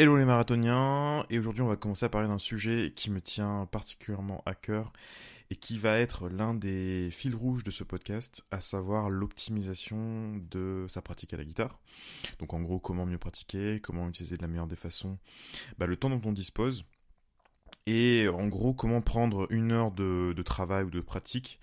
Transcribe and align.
Hello 0.00 0.16
les 0.16 0.24
marathoniens, 0.24 1.24
et 1.28 1.40
aujourd'hui 1.40 1.62
on 1.62 1.66
va 1.66 1.74
commencer 1.74 2.06
à 2.06 2.08
parler 2.08 2.28
d'un 2.28 2.38
sujet 2.38 2.92
qui 2.94 3.10
me 3.10 3.20
tient 3.20 3.66
particulièrement 3.72 4.44
à 4.46 4.54
cœur 4.54 4.92
et 5.50 5.56
qui 5.56 5.76
va 5.76 5.98
être 5.98 6.28
l'un 6.28 6.54
des 6.54 7.08
fils 7.10 7.34
rouges 7.34 7.64
de 7.64 7.72
ce 7.72 7.82
podcast, 7.82 8.44
à 8.52 8.60
savoir 8.60 9.10
l'optimisation 9.10 10.36
de 10.52 10.86
sa 10.88 11.02
pratique 11.02 11.34
à 11.34 11.36
la 11.36 11.42
guitare. 11.42 11.80
Donc 12.38 12.54
en 12.54 12.60
gros 12.60 12.78
comment 12.78 13.06
mieux 13.06 13.18
pratiquer, 13.18 13.80
comment 13.80 14.08
utiliser 14.08 14.36
de 14.36 14.42
la 14.42 14.46
meilleure 14.46 14.68
des 14.68 14.76
façons 14.76 15.18
bah, 15.78 15.86
le 15.86 15.96
temps 15.96 16.10
dont 16.10 16.22
on 16.24 16.32
dispose, 16.32 16.84
et 17.86 18.28
en 18.28 18.46
gros 18.46 18.74
comment 18.74 19.00
prendre 19.00 19.48
une 19.50 19.72
heure 19.72 19.90
de, 19.90 20.32
travail 20.44 20.84
ou 20.84 20.90
de 20.90 21.00
pratique 21.00 21.58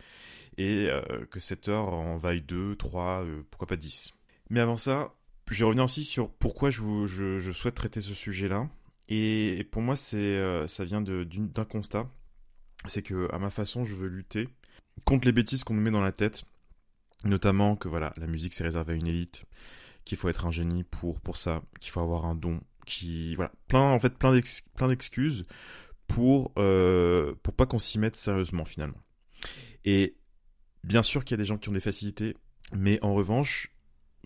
et 0.57 0.89
euh, 0.89 1.25
que 1.31 1.39
cette 1.39 1.69
heure 1.69 1.93
en 1.93 2.17
vaille 2.17 2.41
2, 2.41 2.75
3, 2.75 3.23
euh, 3.23 3.43
pourquoi 3.49 3.67
pas 3.67 3.77
10. 3.77 4.13
Mais 4.49 4.59
avant 4.59 4.75
ça, 4.75 5.13
je 5.49 5.59
vais 5.59 5.65
revenir 5.65 5.83
aussi 5.83 6.03
sur 6.03 6.31
pourquoi 6.31 6.69
je, 6.69 7.51
souhaite 7.53 7.75
traiter 7.75 8.01
ce 8.01 8.13
sujet-là. 8.13 8.69
Et 9.07 9.67
pour 9.71 9.81
moi, 9.81 9.95
c'est, 9.95 10.17
euh, 10.17 10.65
ça 10.67 10.83
vient 10.83 11.01
d'un 11.01 11.65
constat. 11.65 12.09
C'est 12.87 13.03
que, 13.03 13.31
à 13.33 13.39
ma 13.39 13.49
façon, 13.49 13.85
je 13.85 13.95
veux 13.95 14.07
lutter 14.07 14.49
contre 15.03 15.25
les 15.25 15.31
bêtises 15.31 15.63
qu'on 15.63 15.73
nous 15.73 15.81
met 15.81 15.91
dans 15.91 16.01
la 16.01 16.11
tête. 16.11 16.43
Notamment 17.23 17.75
que 17.75 17.87
voilà, 17.87 18.13
la 18.17 18.27
musique 18.27 18.53
c'est 18.53 18.63
réservé 18.63 18.93
à 18.93 18.95
une 18.95 19.07
élite, 19.07 19.45
qu'il 20.03 20.17
faut 20.17 20.29
être 20.29 20.45
un 20.45 20.51
génie 20.51 20.83
pour, 20.83 21.19
pour 21.21 21.37
ça, 21.37 21.63
qu'il 21.79 21.91
faut 21.91 22.01
avoir 22.01 22.25
un 22.25 22.35
don, 22.35 22.61
qui 22.85 23.33
voilà, 23.35 23.51
plein 23.67 23.81
en 23.81 23.99
fait 23.99 24.15
plein 24.15 24.87
d'excuses 24.87 25.45
pour 26.07 26.51
euh, 26.57 27.33
pour 27.41 27.55
pas 27.55 27.65
qu'on 27.65 27.79
s'y 27.79 27.97
mette 27.97 28.15
sérieusement 28.15 28.65
finalement. 28.65 29.01
Et 29.85 30.17
bien 30.83 31.01
sûr 31.01 31.23
qu'il 31.23 31.33
y 31.35 31.39
a 31.39 31.41
des 31.41 31.45
gens 31.45 31.57
qui 31.57 31.69
ont 31.69 31.73
des 31.73 31.79
facilités, 31.79 32.35
mais 32.73 33.03
en 33.03 33.15
revanche, 33.15 33.74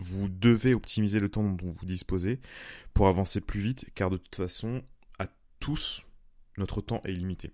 vous 0.00 0.28
devez 0.28 0.74
optimiser 0.74 1.20
le 1.20 1.28
temps 1.28 1.44
dont 1.44 1.70
vous 1.70 1.86
disposez 1.86 2.40
pour 2.94 3.08
avancer 3.08 3.40
plus 3.40 3.60
vite, 3.60 3.86
car 3.94 4.10
de 4.10 4.16
toute 4.16 4.36
façon, 4.36 4.82
à 5.18 5.26
tous, 5.60 6.04
notre 6.58 6.80
temps 6.80 7.02
est 7.04 7.12
limité. 7.12 7.52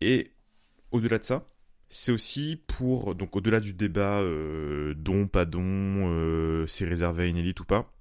Et 0.00 0.32
au-delà 0.90 1.18
de 1.18 1.24
ça, 1.24 1.48
c'est 1.88 2.12
aussi 2.12 2.60
pour, 2.66 3.14
donc 3.14 3.36
au-delà 3.36 3.60
du 3.60 3.72
débat 3.72 4.20
euh, 4.20 4.94
don, 4.94 5.28
pas 5.28 5.44
don, 5.44 5.62
euh, 5.64 6.66
c'est 6.66 6.84
réservé 6.84 7.24
à 7.24 7.26
une 7.26 7.36
élite 7.36 7.60
ou 7.60 7.64
pas, 7.64 7.92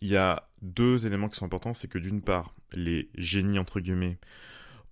il 0.00 0.08
y 0.08 0.16
a 0.16 0.48
deux 0.62 1.06
éléments 1.06 1.28
qui 1.28 1.36
sont 1.36 1.46
importants, 1.46 1.74
c'est 1.74 1.88
que 1.88 1.98
d'une 1.98 2.22
part, 2.22 2.54
les 2.72 3.10
génies, 3.16 3.58
entre 3.58 3.80
guillemets, 3.80 4.18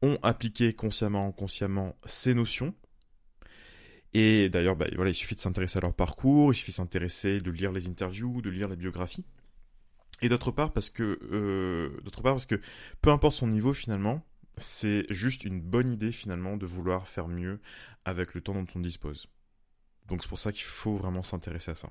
ont 0.03 0.19
appliqué 0.23 0.73
consciemment 0.73 1.29
inconsciemment 1.29 1.97
ces 2.05 2.35
notions, 2.35 2.75
et 4.15 4.49
d'ailleurs, 4.49 4.77
bah, 4.77 4.87
voilà, 4.95 5.11
il 5.11 5.15
suffit 5.15 5.35
de 5.35 5.41
s'intéresser 5.41 5.79
à 5.79 5.81
leur 5.81 5.95
parcours, 5.95 6.53
il 6.53 6.57
suffit 6.57 6.73
de 6.73 6.77
s'intéresser, 6.77 7.41
de 7.41 7.51
lire 7.51 7.73
les 7.73 7.89
interviews, 7.89 8.43
de 8.43 8.51
lire 8.51 8.69
les 8.69 8.77
biographies. 8.77 9.25
Et 10.21 10.29
d'autre 10.29 10.51
part 10.51 10.73
parce 10.73 10.91
que, 10.91 11.19
euh, 11.33 12.01
d'autre 12.03 12.23
part 12.23 12.35
parce 12.35 12.47
que, 12.47 12.61
peu 13.01 13.11
importe 13.11 13.37
son 13.37 13.49
niveau 13.49 13.73
finalement, 13.73 14.25
c'est 14.59 15.07
juste 15.11 15.45
une 15.45 15.61
bonne 15.61 15.91
idée 15.93 16.13
finalement 16.13 16.57
de 16.57 16.67
vouloir 16.67 17.09
faire 17.09 17.27
mieux 17.29 17.61
avec 18.05 18.35
le 18.35 18.41
temps 18.41 18.55
dont 18.55 18.67
on 18.75 18.81
dispose. 18.81 19.29
Donc 20.09 20.23
c'est 20.23 20.29
pour 20.29 20.39
ça 20.39 20.53
qu'il 20.53 20.65
faut 20.65 20.97
vraiment 20.97 21.23
s'intéresser 21.23 21.71
à 21.71 21.75
ça. 21.75 21.91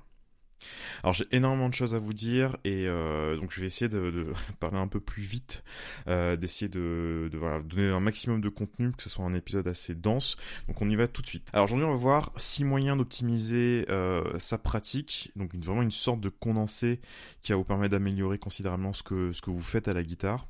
Alors 1.02 1.14
j'ai 1.14 1.26
énormément 1.32 1.68
de 1.68 1.74
choses 1.74 1.94
à 1.94 1.98
vous 1.98 2.12
dire 2.12 2.56
et 2.64 2.86
euh, 2.86 3.36
donc 3.36 3.52
je 3.52 3.60
vais 3.60 3.66
essayer 3.66 3.88
de, 3.88 4.24
parler 4.60 4.78
un 4.78 4.88
peu 4.88 5.00
plus 5.00 5.22
vite, 5.22 5.64
euh, 6.08 6.36
d'essayer 6.36 6.68
de, 6.68 7.30
donner 7.32 7.88
un 7.88 8.00
maximum 8.00 8.40
de 8.40 8.48
contenu, 8.48 8.92
que 8.92 9.02
ce 9.02 9.10
soit 9.10 9.24
un 9.24 9.34
épisode 9.34 9.66
assez 9.68 9.94
dense. 9.94 10.36
Donc 10.68 10.80
on 10.80 10.88
y 10.88 10.96
va 10.96 11.08
tout 11.08 11.22
de 11.22 11.26
suite. 11.26 11.48
Alors 11.52 11.64
aujourd'hui 11.64 11.86
on 11.86 11.90
va 11.90 11.96
voir 11.96 12.32
six 12.36 12.64
moyens 12.64 12.96
d'optimiser 12.98 13.86
euh, 13.88 14.38
sa 14.38 14.58
pratique, 14.58 15.32
donc 15.36 15.54
vraiment 15.54 15.82
une 15.82 15.90
sorte 15.90 16.20
de 16.20 16.28
condensé 16.28 17.00
qui 17.40 17.52
va 17.52 17.56
vous 17.56 17.64
permettre 17.64 17.92
d'améliorer 17.92 18.38
considérablement 18.38 18.92
ce 18.92 19.02
que, 19.02 19.32
ce 19.32 19.42
que 19.42 19.50
vous 19.50 19.60
faites 19.60 19.88
à 19.88 19.92
la 19.92 20.02
guitare. 20.02 20.48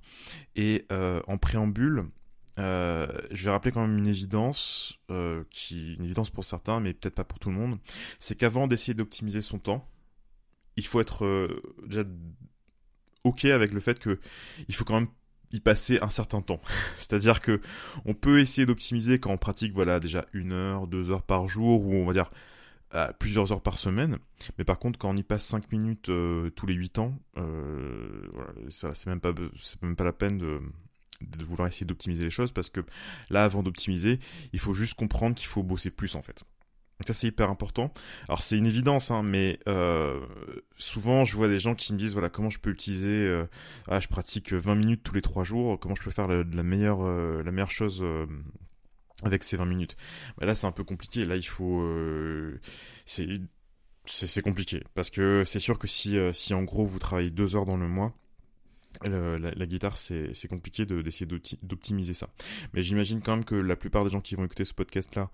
Et 0.57 0.87
en 0.91 1.39
préambule, 1.39 2.05
je 2.59 3.45
vais 3.45 3.51
rappeler 3.51 3.73
quand 3.73 3.87
même 3.87 3.99
une 3.99 4.07
évidence, 4.07 4.99
qui 5.51 5.95
une 5.95 6.05
évidence 6.05 6.31
pour 6.31 6.45
certains, 6.45 6.81
mais 6.81 6.93
peut-être 6.93 7.15
pas 7.15 7.25
pour 7.25 7.39
tout 7.39 7.51
le 7.51 7.57
monde, 7.57 7.79
c'est 8.19 8.35
qu'avant 8.37 8.67
d'essayer 8.67 8.95
d'optimiser 8.95 9.41
son 9.41 9.59
temps, 9.59 9.89
il 10.77 10.87
faut 10.87 11.01
être 11.01 11.25
euh, 11.25 11.63
déjà 11.87 12.05
ok 13.25 13.45
avec 13.47 13.73
le 13.73 13.81
fait 13.81 13.99
que 13.99 14.19
il 14.69 14.75
faut 14.75 14.85
quand 14.85 15.01
même 15.01 15.09
y 15.53 15.61
passer 15.61 15.99
un 16.01 16.11
certain 16.11 16.43
temps. 16.43 16.61
C'est-à-dire 16.97 17.41
que 17.41 17.61
on 18.05 18.15
peut 18.15 18.41
essayer 18.41 18.67
d'optimiser 18.67 19.19
quand 19.21 19.31
on 19.31 19.39
pratique 19.39 19.73
voilà 19.75 20.01
déjà 20.01 20.27
une 20.33 20.53
heure, 20.53 20.87
deux 20.87 21.11
heures 21.11 21.23
par 21.23 21.49
jour 21.49 21.85
ou 21.85 21.95
on 21.95 22.07
va 22.07 22.13
dire 22.13 22.31
plusieurs 23.19 23.53
heures 23.53 23.63
par 23.63 23.79
semaine. 23.79 24.19
Mais 24.59 24.65
par 24.65 24.79
contre, 24.79 24.99
quand 24.99 25.11
on 25.11 25.17
y 25.17 25.23
passe 25.23 25.45
cinq 25.45 25.73
minutes 25.73 26.09
euh, 26.09 26.51
tous 26.51 26.67
les 26.67 26.75
huit 26.75 26.99
ans, 26.99 27.19
euh, 27.39 28.27
c'est 28.69 29.07
même 29.07 29.21
pas 29.21 29.33
c'est 29.59 29.83
même 29.83 29.97
pas 29.97 30.05
la 30.05 30.13
peine 30.13 30.39
de 30.39 30.61
vouloir 31.45 31.69
essayer 31.69 31.87
d'optimiser 31.87 32.25
les 32.25 32.31
choses 32.31 32.53
parce 32.53 32.69
que 32.69 32.81
là 33.31 33.45
avant 33.45 33.63
d'optimiser 33.63 34.19
il 34.53 34.59
faut 34.59 34.75
juste 34.75 34.95
comprendre 34.95 35.37
qu'il 35.37 35.47
faut 35.47 35.63
bosser 35.63 35.91
plus 35.91 36.17
en 36.17 36.23
fait 36.23 36.43
ça 37.07 37.15
c'est 37.15 37.29
hyper 37.29 37.51
important. 37.51 37.93
Alors 38.29 38.43
c'est 38.43 38.57
une 38.57 38.67
évidence, 38.67 39.11
hein, 39.11 39.23
mais 39.23 39.59
euh, 39.69 40.21
souvent 40.77 41.25
je 41.25 41.37
vois 41.37 41.49
des 41.49 41.59
gens 41.59 41.75
qui 41.75 41.93
me 41.93 41.99
disent 41.99 42.13
voilà 42.13 42.31
comment 42.31 42.51
je 42.51 42.59
peux 42.59 42.71
utiliser. 42.71 43.09
Euh, 43.09 43.47
ah, 43.89 44.01
je 44.01 44.09
pratique 44.09 44.53
20 44.53 44.75
minutes 44.75 45.03
tous 45.03 45.15
les 45.15 45.23
3 45.23 45.45
jours. 45.45 45.79
Comment 45.79 45.95
je 45.95 46.03
peux 46.03 46.11
faire 46.11 46.29
la, 46.29 46.45
meilleure 46.63 47.03
euh, 47.03 47.43
la 47.43 47.53
meilleure 47.53 47.71
chose 47.71 48.05
avec 49.23 49.45
ces 49.45 49.57
20 49.57 49.65
minutes. 49.67 49.97
Bah, 50.39 50.47
là 50.47 50.55
c'est 50.55 50.67
un 50.67 50.73
peu 50.73 50.85
compliqué. 50.85 51.25
Là 51.25 51.37
il 51.37 51.47
faut 51.47 51.83
c'est 53.07 53.29
c'est 54.05 54.43
compliqué 54.43 54.83
parce 54.95 55.11
que 55.11 55.45
c'est 55.45 55.61
sûr 55.61 55.79
que 55.79 55.87
si 55.87 56.17
si 56.33 56.55
en 56.55 56.63
gros 56.63 56.85
vous 56.85 56.99
travaillez 56.99 57.31
2 57.31 57.57
heures 57.57 57.67
dans 57.67 57.77
le 57.77 57.89
mois 57.89 58.15
la, 59.03 59.67
guitare, 59.67 59.97
c'est 59.97 60.49
compliqué 60.49 60.87
d'essayer 60.87 61.27
d'optimiser 61.63 62.15
ça. 62.15 62.29
Mais 62.73 62.83
j'imagine 62.83 63.21
quand 63.21 63.37
même 63.37 63.45
que 63.45 63.55
la 63.55 63.77
plupart 63.77 64.05
des 64.05 64.11
gens 64.11 64.21
qui 64.21 64.35
vont 64.35 64.45
écouter 64.45 64.65
ce 64.65 64.75
podcast-là 64.75 65.31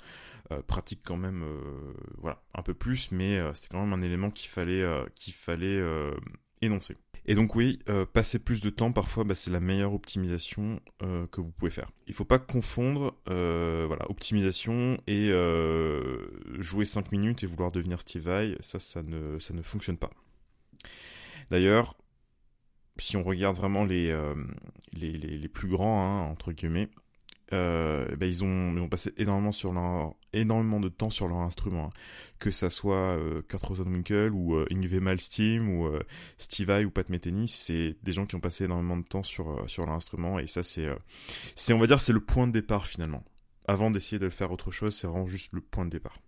euh, 0.50 0.62
pratiquent 0.66 1.02
quand 1.04 1.16
même 1.16 1.42
euh, 1.42 1.92
voilà, 2.16 2.40
un 2.54 2.62
peu 2.62 2.72
plus, 2.72 3.12
mais 3.12 3.36
euh, 3.36 3.52
c'est 3.54 3.68
quand 3.68 3.84
même 3.84 3.92
un 3.92 4.02
élément 4.02 4.30
qu'il 4.30 4.48
fallait, 4.48 4.84
qu'il 5.14 5.34
fallait 5.34 5.82
énoncer. 6.60 6.96
Et 7.26 7.34
donc 7.34 7.54
oui, 7.54 7.80
passer 8.14 8.38
plus 8.38 8.62
de 8.62 8.70
temps, 8.70 8.92
parfois, 8.92 9.24
bah, 9.24 9.34
c'est 9.34 9.50
la 9.50 9.60
meilleure 9.60 9.92
optimisation 9.92 10.80
que 11.00 11.40
vous 11.40 11.50
pouvez 11.50 11.70
faire. 11.70 11.90
Il 12.06 12.10
ne 12.10 12.14
faut 12.14 12.24
pas 12.24 12.38
confondre 12.38 13.14
voilà, 13.26 14.10
optimisation 14.10 14.98
et 15.06 15.30
jouer 16.58 16.84
5 16.84 17.12
minutes 17.12 17.42
et 17.44 17.46
vouloir 17.46 17.70
devenir 17.70 18.00
Steve 18.00 18.22
Vai. 18.22 18.56
Ça, 18.60 18.80
ça 18.80 19.02
ne, 19.02 19.38
ça 19.38 19.52
ne 19.52 19.62
fonctionne 19.62 19.98
pas. 19.98 20.10
D'ailleurs, 21.50 21.96
si 22.98 23.16
on 23.16 23.22
regarde 23.22 23.56
vraiment 23.56 23.84
les, 23.84 24.10
euh, 24.10 24.34
les, 24.92 25.12
les, 25.12 25.48
plus 25.48 25.68
grands, 25.68 26.02
hein, 26.02 26.30
entre 26.30 26.52
guillemets, 26.52 26.88
euh, 27.52 28.04
ben 28.16 28.26
ils, 28.26 28.44
ont, 28.44 28.72
ils 28.76 28.80
ont 28.80 28.88
passé 28.88 29.12
énormément, 29.16 29.52
sur 29.52 29.72
leur, 29.72 30.14
énormément 30.32 30.80
de 30.80 30.88
temps 30.88 31.10
sur 31.10 31.28
leur 31.28 31.38
instrument. 31.38 31.86
Hein. 31.86 31.90
Que 32.38 32.50
ça 32.50 32.70
soit 32.70 33.16
euh, 33.16 33.42
Kurt 33.42 33.64
Rosenwinkel 33.64 34.32
ou 34.32 34.56
euh, 34.56 35.00
Malmsteen 35.00 35.66
ou 35.66 35.86
euh, 35.86 36.02
Steve 36.36 36.68
Vai 36.68 36.84
ou 36.84 36.90
Pat 36.90 37.08
Metheny, 37.08 37.48
c'est 37.48 37.96
des 38.02 38.12
gens 38.12 38.26
qui 38.26 38.34
ont 38.34 38.40
passé 38.40 38.64
énormément 38.64 38.96
de 38.96 39.04
temps 39.04 39.22
sur, 39.22 39.64
sur 39.68 39.86
leur 39.86 39.94
instrument 39.94 40.38
et 40.38 40.46
ça 40.46 40.62
c'est, 40.62 40.88
c'est 41.54 41.72
on 41.72 41.78
va 41.78 41.86
dire 41.86 42.00
c'est 42.00 42.12
le 42.12 42.20
point 42.20 42.46
de 42.46 42.52
départ 42.52 42.86
finalement. 42.86 43.24
Avant 43.66 43.90
d'essayer 43.90 44.18
de 44.18 44.30
faire 44.30 44.50
autre 44.50 44.70
chose, 44.70 44.94
c'est 44.94 45.06
vraiment 45.06 45.26
juste 45.26 45.52
le 45.52 45.60
point 45.60 45.84
de 45.84 45.90
départ. 45.90 46.18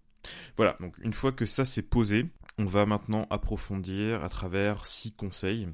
Voilà, 0.57 0.77
donc 0.81 0.97
une 0.99 1.15
fois 1.15 1.33
que 1.33 1.47
ça 1.47 1.65
c'est 1.65 1.83
posé, 1.83 2.27
on 2.59 2.67
va 2.67 2.87
maintenant 2.87 3.27
approfondir 3.31 4.23
à 4.23 4.29
travers 4.29 4.87
six 4.87 5.13
conseils. 5.13 5.69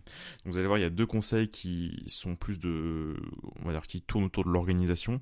vous 0.44 0.56
allez 0.56 0.66
voir, 0.66 0.78
il 0.78 0.82
y 0.82 0.84
a 0.84 0.90
deux 0.90 1.06
conseils 1.06 1.48
qui 1.48 2.04
sont 2.06 2.36
plus 2.36 2.58
de, 2.58 3.16
on 3.62 3.66
va 3.66 3.72
dire, 3.72 3.82
qui 3.82 4.02
tournent 4.02 4.24
autour 4.24 4.44
de 4.44 4.50
l'organisation, 4.50 5.20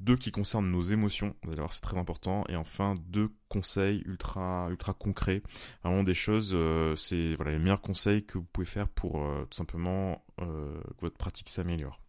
deux 0.00 0.16
qui 0.16 0.32
concernent 0.32 0.70
nos 0.70 0.82
émotions. 0.82 1.34
Vous 1.42 1.50
allez 1.50 1.60
voir, 1.60 1.72
c'est 1.72 1.82
très 1.82 1.98
important. 1.98 2.44
Et 2.48 2.56
enfin, 2.56 2.94
deux 3.08 3.30
conseils 3.48 4.02
ultra, 4.06 4.68
ultra 4.70 4.94
concrets, 4.94 5.42
vraiment 5.84 6.02
des 6.02 6.14
choses. 6.14 6.52
Euh, 6.54 6.96
c'est 6.96 7.34
voilà 7.36 7.52
les 7.52 7.58
meilleurs 7.58 7.82
conseils 7.82 8.24
que 8.24 8.38
vous 8.38 8.44
pouvez 8.44 8.66
faire 8.66 8.88
pour 8.88 9.22
euh, 9.22 9.46
tout 9.50 9.56
simplement 9.56 10.24
euh, 10.40 10.80
que 10.96 11.02
votre 11.02 11.16
pratique 11.16 11.48
s'améliore. 11.48 12.00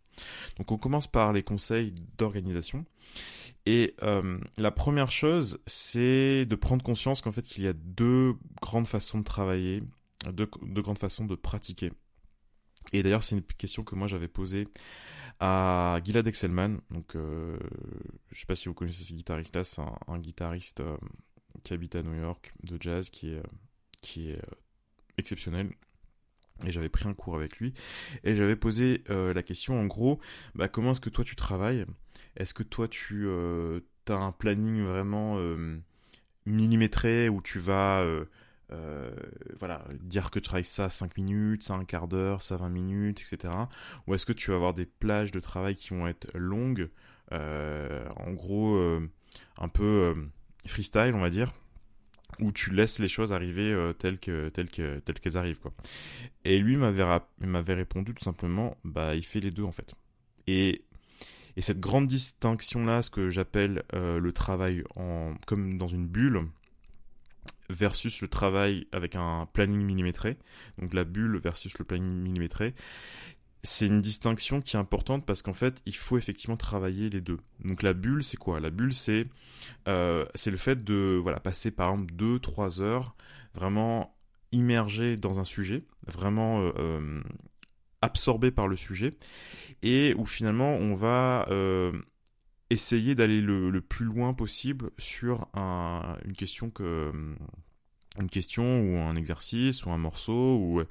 Donc 0.57 0.71
on 0.71 0.77
commence 0.77 1.07
par 1.07 1.33
les 1.33 1.43
conseils 1.43 1.93
d'organisation. 2.17 2.85
Et 3.65 3.95
euh, 4.01 4.39
la 4.57 4.71
première 4.71 5.11
chose, 5.11 5.59
c'est 5.65 6.45
de 6.45 6.55
prendre 6.55 6.83
conscience 6.83 7.21
qu'en 7.21 7.33
fait, 7.33 7.41
qu'il 7.41 7.65
y 7.65 7.67
a 7.67 7.73
deux 7.73 8.35
grandes 8.61 8.87
façons 8.87 9.19
de 9.19 9.25
travailler, 9.25 9.83
deux, 10.31 10.47
grandes 10.81 10.97
façons 10.97 11.25
de 11.25 11.35
pratiquer. 11.35 11.91
Et 12.93 13.03
d'ailleurs, 13.03 13.23
c'est 13.23 13.35
une 13.35 13.43
question 13.43 13.83
que 13.83 13.95
moi 13.95 14.07
j'avais 14.07 14.29
posée 14.29 14.69
à 15.41 15.99
Gilad 16.03 16.25
Excelman. 16.25 16.77
Donc, 16.91 17.15
euh, 17.17 17.57
je 18.31 18.39
sais 18.39 18.45
pas 18.45 18.55
si 18.55 18.69
vous 18.69 18.73
connaissez 18.73 19.03
ce 19.03 19.13
guitariste-là, 19.13 19.65
c'est 19.65 19.81
un, 20.07 20.19
guitariste 20.19 20.79
euh, 20.79 20.97
qui 21.63 21.73
habite 21.73 21.95
à 21.97 22.03
New 22.03 22.15
York 22.15 22.53
de 22.63 22.77
jazz, 22.79 23.09
qui 23.09 23.31
est, 23.31 23.43
qui 24.01 24.29
est 24.29 24.41
exceptionnel. 25.17 25.71
Et 26.65 26.71
j'avais 26.71 26.89
pris 26.89 27.07
un 27.07 27.13
cours 27.13 27.35
avec 27.35 27.57
lui. 27.57 27.73
Et 28.23 28.35
j'avais 28.35 28.55
posé 28.55 29.03
la 29.09 29.43
question 29.43 29.79
en 29.79 29.85
gros, 29.85 30.19
bah, 30.55 30.67
comment 30.67 30.91
est-ce 30.91 31.01
que 31.01 31.09
toi 31.09 31.23
tu 31.23 31.35
travailles? 31.35 31.85
Est-ce 32.37 32.53
que 32.53 32.63
toi, 32.63 32.87
tu 32.87 33.25
euh, 33.27 33.79
as 34.09 34.13
un 34.13 34.31
planning 34.31 34.83
vraiment 34.83 35.37
euh, 35.37 35.77
millimétré 36.45 37.29
où 37.29 37.41
tu 37.41 37.59
vas 37.59 38.01
euh, 38.71 39.11
voilà, 39.59 39.83
dire 40.01 40.29
que 40.29 40.39
tu 40.39 40.43
travailles 40.43 40.63
ça 40.63 40.89
5 40.89 41.17
minutes, 41.17 41.63
ça 41.63 41.73
un 41.73 41.83
quart 41.83 42.07
d'heure, 42.07 42.41
ça 42.41 42.57
20 42.57 42.69
minutes, 42.69 43.21
etc. 43.21 43.53
Ou 44.05 44.13
est-ce 44.13 44.25
que 44.25 44.33
tu 44.33 44.51
vas 44.51 44.55
avoir 44.55 44.73
des 44.73 44.85
plages 44.85 45.31
de 45.31 45.39
travail 45.39 45.75
qui 45.75 45.89
vont 45.89 46.07
être 46.07 46.27
longues, 46.37 46.89
en 47.31 48.31
gros, 48.33 48.77
un 49.57 49.67
peu 49.67 50.15
freestyle, 50.65 51.13
on 51.15 51.21
va 51.21 51.29
dire, 51.29 51.53
où 52.39 52.51
tu 52.51 52.73
laisses 52.73 52.99
les 52.99 53.07
choses 53.07 53.33
arriver 53.33 53.71
euh, 53.71 53.93
telles 53.93 54.19
que 54.19 54.49
telles 54.49 54.69
que 54.69 54.99
telles 54.99 55.19
qu'elles 55.19 55.37
arrivent 55.37 55.59
quoi. 55.59 55.73
Et 56.45 56.59
lui 56.59 56.77
m'avait 56.77 57.05
m'avait 57.39 57.73
répondu 57.73 58.13
tout 58.13 58.23
simplement 58.23 58.77
bah 58.83 59.15
il 59.15 59.23
fait 59.23 59.39
les 59.39 59.51
deux 59.51 59.63
en 59.63 59.71
fait. 59.71 59.95
Et 60.47 60.83
et 61.55 61.61
cette 61.61 61.79
grande 61.79 62.05
distinction 62.05 62.85
là, 62.85 63.01
ce 63.01 63.09
que 63.09 63.29
j'appelle 63.29 63.83
euh, 63.93 64.19
le 64.19 64.31
travail 64.31 64.83
en 64.95 65.33
comme 65.47 65.77
dans 65.77 65.87
une 65.87 66.07
bulle 66.07 66.43
versus 67.69 68.21
le 68.21 68.27
travail 68.27 68.87
avec 68.91 69.15
un 69.15 69.47
planning 69.51 69.81
millimétré, 69.81 70.37
donc 70.77 70.93
la 70.93 71.03
bulle 71.03 71.37
versus 71.37 71.77
le 71.79 71.85
planning 71.85 72.13
millimétré, 72.21 72.75
c'est 73.63 73.87
une 73.87 74.01
distinction 74.01 74.61
qui 74.61 74.75
est 74.75 74.79
importante 74.79 75.25
parce 75.25 75.41
qu'en 75.41 75.53
fait, 75.53 75.81
il 75.85 75.95
faut 75.95 76.17
effectivement 76.17 76.57
travailler 76.57 77.09
les 77.09 77.21
deux. 77.21 77.39
Donc 77.63 77.83
la 77.83 77.93
bulle, 77.93 78.23
c'est 78.23 78.37
quoi? 78.37 78.59
La 78.59 78.69
bulle, 78.69 78.93
c'est 78.93 79.27
euh, 79.87 80.25
c'est 80.35 80.51
le 80.51 80.57
fait 80.57 80.83
de 80.83 81.19
voilà 81.21 81.39
passer 81.39 81.71
par 81.71 81.91
exemple 81.91 82.13
2-3 82.13 82.81
heures 82.81 83.15
vraiment 83.53 84.15
immergé 84.51 85.17
dans 85.17 85.39
un 85.39 85.43
sujet, 85.43 85.83
vraiment 86.05 86.61
euh, 86.61 86.71
euh, 86.77 87.21
absorbé 88.01 88.51
par 88.51 88.67
le 88.67 88.75
sujet, 88.75 89.17
et 89.81 90.13
où 90.17 90.25
finalement 90.25 90.73
on 90.73 90.95
va 90.95 91.47
essayer 92.69 93.15
d'aller 93.15 93.41
le, 93.41 93.81
plus 93.81 94.05
loin 94.05 94.33
possible 94.33 94.91
sur 94.97 95.47
une 95.55 96.35
question 96.37 96.69
que 96.69 97.11
une 98.19 98.29
question 98.29 98.81
ou 98.81 98.97
un 98.97 99.15
exercice 99.15 99.85
ou 99.85 99.91
un 99.91 99.97
morceau 99.97 100.57
ou 100.57 100.81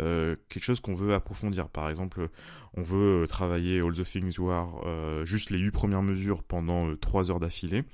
euh, 0.00 0.36
quelque 0.48 0.62
chose 0.62 0.80
qu'on 0.80 0.94
veut 0.94 1.14
approfondir. 1.14 1.68
Par 1.68 1.88
exemple, 1.88 2.28
on 2.74 2.82
veut 2.82 3.26
travailler 3.28 3.80
All 3.80 3.92
the 3.92 4.04
Things 4.04 4.34
You 4.36 4.50
Are, 4.50 4.82
euh, 4.86 5.24
juste 5.24 5.50
les 5.50 5.58
huit 5.58 5.72
premières 5.72 6.02
mesures 6.02 6.44
pendant 6.44 6.88
euh, 6.88 6.96
trois 6.96 7.30
heures 7.30 7.40
d'affilée. 7.40 7.84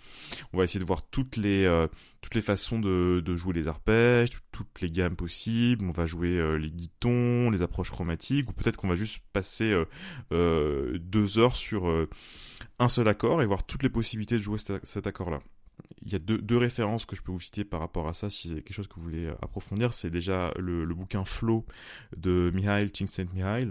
On 0.53 0.59
va 0.59 0.65
essayer 0.65 0.81
de 0.81 0.85
voir 0.85 1.03
toutes 1.03 1.37
les 1.37 1.65
toutes 2.21 2.35
les 2.35 2.43
façons 2.43 2.79
de, 2.79 3.21
de, 3.25 3.37
jouer 3.37 3.53
les 3.53 3.69
arpèges, 3.69 4.31
toutes 4.51 4.81
les 4.81 4.91
gammes 4.91 5.17
possibles. 5.17 5.85
On 5.85 5.91
va 5.91 6.07
jouer 6.07 6.59
les 6.59 6.71
guitons, 6.71 7.51
les 7.51 7.63
approches 7.63 7.91
chromatiques, 7.91 8.49
ou 8.49 8.53
peut-être 8.53 8.77
qu'on 8.77 8.89
va 8.89 8.97
juste 8.97 9.21
passer 9.33 9.75
deux 10.31 11.39
heures 11.39 11.57
sur 11.57 12.07
un 12.79 12.89
seul 12.89 13.09
accord 13.09 13.43
et 13.43 13.47
voir 13.47 13.65
toutes 13.65 13.83
les 13.83 13.91
possibilités 13.91 14.37
de 14.37 14.43
jouer 14.43 14.59
cet 14.59 15.07
accord-là 15.07 15.41
il 16.03 16.13
y 16.13 16.17
a 16.17 16.19
deux, 16.19 16.57
références 16.57 17.07
que 17.07 17.17
je 17.17 17.23
peux 17.23 17.33
vous 17.33 17.41
citer 17.41 17.65
par 17.65 17.81
rapport 17.81 18.09
à 18.09 18.15
ça, 18.15 18.31
si 18.31 18.49
c'est 18.49 18.55
quelque 18.57 18.73
chose 18.73 18.89
que 18.89 18.95
vous 18.97 19.03
voulez 19.03 19.27
euh, 19.27 19.35
approfondir. 19.43 19.93
C'est 19.95 20.11
déjà 20.11 20.53
le, 20.57 20.87
bouquin 20.87 21.25
Flow 21.25 21.65
de 22.17 22.51
Mihail 22.55 22.91
Csikszentmihalyi. 22.91 23.71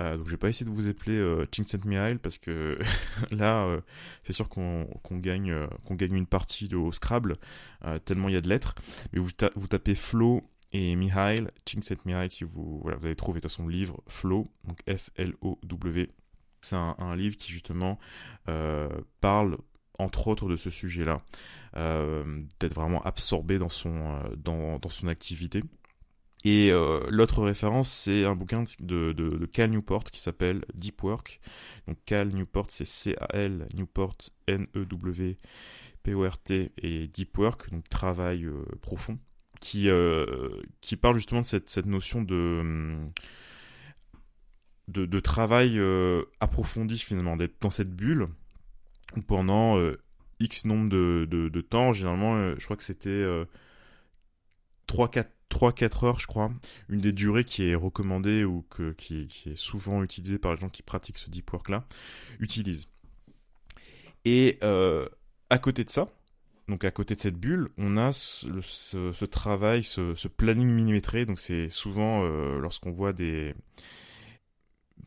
Euh, 0.00 0.16
donc 0.16 0.26
je 0.26 0.32
vais 0.32 0.36
pas 0.36 0.48
essayer 0.48 0.66
de 0.66 0.74
vous 0.74 0.88
appeler 0.88 1.16
euh, 1.16 1.46
Csikszentmihalyi 1.50 2.18
parce 2.18 2.38
que 2.38 2.78
là 3.30 3.64
euh, 3.64 3.80
c'est 4.22 4.32
sûr 4.32 4.48
qu'on 4.48 4.86
gagne 5.10 5.54
qu'on 5.84 5.94
gagne 5.94 6.14
une 6.14 6.26
partie 6.26 6.72
au 6.74 6.92
Scrabble 6.92 7.36
tellement 8.04 8.28
il 8.28 8.34
y 8.34 8.38
a 8.38 8.40
de 8.40 8.48
lettres. 8.48 8.74
Mais 9.12 9.20
vous, 9.20 9.30
vous 9.54 9.68
tapez 9.68 9.94
Flow 9.94 10.42
et 10.72 10.96
Mihail 10.96 11.48
Csikszentmihalyi 11.64 12.30
si 12.30 12.44
vous 12.44 12.80
voilà 12.82 12.96
vous 12.96 13.06
allez 13.06 13.16
trouver 13.16 13.40
de 13.40 13.42
toute 13.42 13.52
façon 13.52 13.66
le 13.66 13.72
livre 13.72 14.02
Flow 14.08 14.46
donc 14.64 14.78
F 14.88 15.10
L 15.16 15.34
O 15.40 15.58
W. 15.64 16.10
C'est 16.60 16.76
un, 16.76 17.14
livre 17.14 17.36
qui 17.36 17.52
justement 17.52 17.98
parle 19.20 19.58
entre 19.98 20.28
autres 20.28 20.48
de 20.48 20.56
ce 20.56 20.70
sujet-là, 20.70 21.22
euh, 21.76 22.42
d'être 22.60 22.74
vraiment 22.74 23.02
absorbé 23.02 23.58
dans 23.58 23.68
son, 23.68 23.96
euh, 23.96 24.36
dans, 24.36 24.78
dans, 24.78 25.08
activité. 25.08 25.62
Et 26.44 26.70
euh, 26.70 27.00
l'autre 27.08 27.42
référence, 27.42 27.90
c'est 27.90 28.24
un 28.26 28.36
bouquin 28.36 28.64
de, 28.80 29.48
Cal 29.52 29.70
Newport 29.70 30.04
qui 30.04 30.20
s'appelle 30.20 30.64
Deep 30.74 31.02
Work. 31.02 31.40
Donc 31.86 31.96
Cal 32.04 32.28
Newport, 32.28 32.66
c'est 32.68 32.84
C-A-L, 32.84 33.66
Newport, 33.74 34.16
N-E-W-P-O-R-T, 34.46 35.32
et 36.76 37.08
Deep 37.08 37.38
Work, 37.38 37.70
donc 37.70 37.88
travail 37.88 38.46
profond, 38.82 39.16
qui, 39.58 39.88
parle 41.00 41.16
justement 41.16 41.40
de 41.40 41.46
cette, 41.46 41.86
notion 41.86 42.20
de 42.20 43.06
travail 45.20 45.80
approfondi 46.40 46.98
finalement, 46.98 47.38
d'être 47.38 47.56
dans 47.62 47.70
cette 47.70 47.94
bulle 47.96 48.28
pendant 49.22 49.78
euh, 49.78 50.00
X 50.40 50.64
nombre 50.64 50.88
de, 50.88 51.26
de, 51.28 51.60
temps. 51.60 51.92
Généralement, 51.92 52.36
euh, 52.36 52.54
je 52.58 52.64
crois 52.64 52.76
que 52.76 52.84
c'était 52.84 53.24
3-4 54.88 55.26
3-4 55.50 56.06
heures, 56.06 56.18
je 56.18 56.26
crois, 56.26 56.50
une 56.88 57.00
des 57.00 57.12
durées 57.12 57.44
qui 57.44 57.68
est 57.68 57.76
recommandée 57.76 58.44
ou 58.44 58.62
que, 58.70 58.90
qui, 58.92 59.28
est 59.46 59.54
souvent 59.54 60.02
utilisée 60.02 60.38
par 60.38 60.52
les 60.52 60.60
gens 60.60 60.68
qui 60.68 60.82
pratiquent 60.82 61.18
ce 61.18 61.30
deep 61.30 61.52
work-là, 61.52 61.84
utilise. 62.40 62.88
Et 64.24 64.58
euh, 64.64 65.06
à 65.50 65.58
côté 65.58 65.84
de 65.84 65.90
ça, 65.90 66.08
donc 66.66 66.82
à 66.82 66.90
côté 66.90 67.14
de 67.14 67.20
cette 67.20 67.36
bulle, 67.36 67.68
on 67.78 67.96
a 67.96 68.12
ce, 68.12 69.24
travail, 69.26 69.84
ce, 69.84 70.16
ce, 70.16 70.26
planning 70.26 70.66
millimétré. 70.66 71.24
Donc 71.24 71.38
c'est 71.38 71.68
souvent 71.68 72.24
lorsqu'on 72.58 72.90
voit 72.90 73.12
des, 73.12 73.54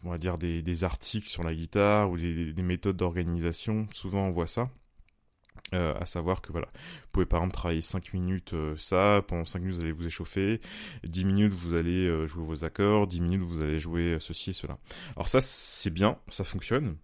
on 0.04 0.10
va 0.10 0.18
dire 0.18 0.38
des, 0.38 0.84
articles 0.84 1.28
sur 1.28 1.44
la 1.44 1.54
guitare 1.54 2.10
ou 2.10 2.18
des, 2.18 2.54
méthodes 2.62 2.98
d'organisation, 2.98 3.88
souvent 3.94 4.28
on 4.28 4.32
voit 4.32 4.48
ça. 4.48 4.70
Euh, 5.74 5.94
à 6.00 6.06
savoir 6.06 6.42
que 6.42 6.52
voilà, 6.54 6.68
vous 6.74 7.10
pouvez 7.12 7.26
par 7.26 7.40
exemple 7.42 7.56
travailler 7.56 7.82
5 7.82 8.14
minutes 8.14 8.54
euh, 8.54 8.78
ça, 8.78 9.22
pendant 9.28 9.44
5 9.44 9.60
minutes 9.60 9.76
vous 9.76 9.82
allez 9.82 9.92
vous 9.92 10.06
échauffer, 10.06 10.62
10 11.04 11.26
minutes 11.26 11.52
vous 11.52 11.74
allez 11.74 12.08
euh, 12.08 12.26
jouer 12.26 12.46
vos 12.46 12.64
accords, 12.64 13.06
10 13.08 13.20
minutes 13.20 13.42
vous 13.42 13.64
allez 13.64 13.78
jouer 13.80 14.18
ceci 14.22 14.52
et 14.52 14.54
cela. 14.54 14.78
Alors 15.16 15.28
ça 15.28 15.42
c'est 15.42 15.90
bien, 15.90 16.18
ça 16.30 16.46
fonctionne, 16.46 16.96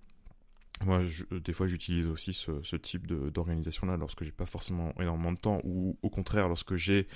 moi, 0.86 1.02
des 1.32 1.54
fois, 1.54 1.68
j'utilise 1.68 2.08
aussi 2.08 2.34
ce, 2.34 2.76
type 2.76 3.08
d'organisation-là 3.08 3.98
lorsque 3.98 4.24
j'ai 4.24 4.32
pas 4.32 4.46
forcément 4.46 4.94
énormément 5.00 5.32
de 5.32 5.38
temps, 5.38 5.62
ou 5.64 5.98
au 6.02 6.10
contraire, 6.10 6.48
lorsque 6.48 6.76
j'ai 6.76 7.08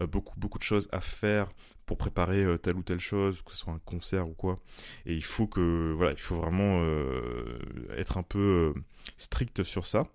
euh, 0.00 0.06
beaucoup, 0.06 0.38
beaucoup 0.38 0.58
de 0.58 0.64
choses 0.64 0.88
à 0.92 1.00
faire 1.00 1.52
pour 1.86 1.98
préparer 1.98 2.42
euh, 2.42 2.58
telle 2.58 2.76
ou 2.76 2.82
telle 2.82 3.00
chose, 3.00 3.42
que 3.42 3.52
ce 3.52 3.58
soit 3.58 3.72
un 3.72 3.80
concert 3.84 4.28
ou 4.28 4.34
quoi. 4.34 4.58
Et 5.06 5.14
il 5.14 5.24
faut 5.24 5.46
que, 5.46 5.92
voilà, 5.96 6.12
il 6.12 6.18
faut 6.18 6.36
vraiment 6.36 6.80
euh, 6.82 7.58
être 7.96 8.16
un 8.16 8.22
peu 8.22 8.74
strict 9.18 9.62
sur 9.62 9.86
ça. 9.86 10.06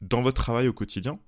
Dans 0.00 0.22
votre 0.22 0.40
travail 0.40 0.68
au 0.68 0.72
quotidien, 0.72 1.18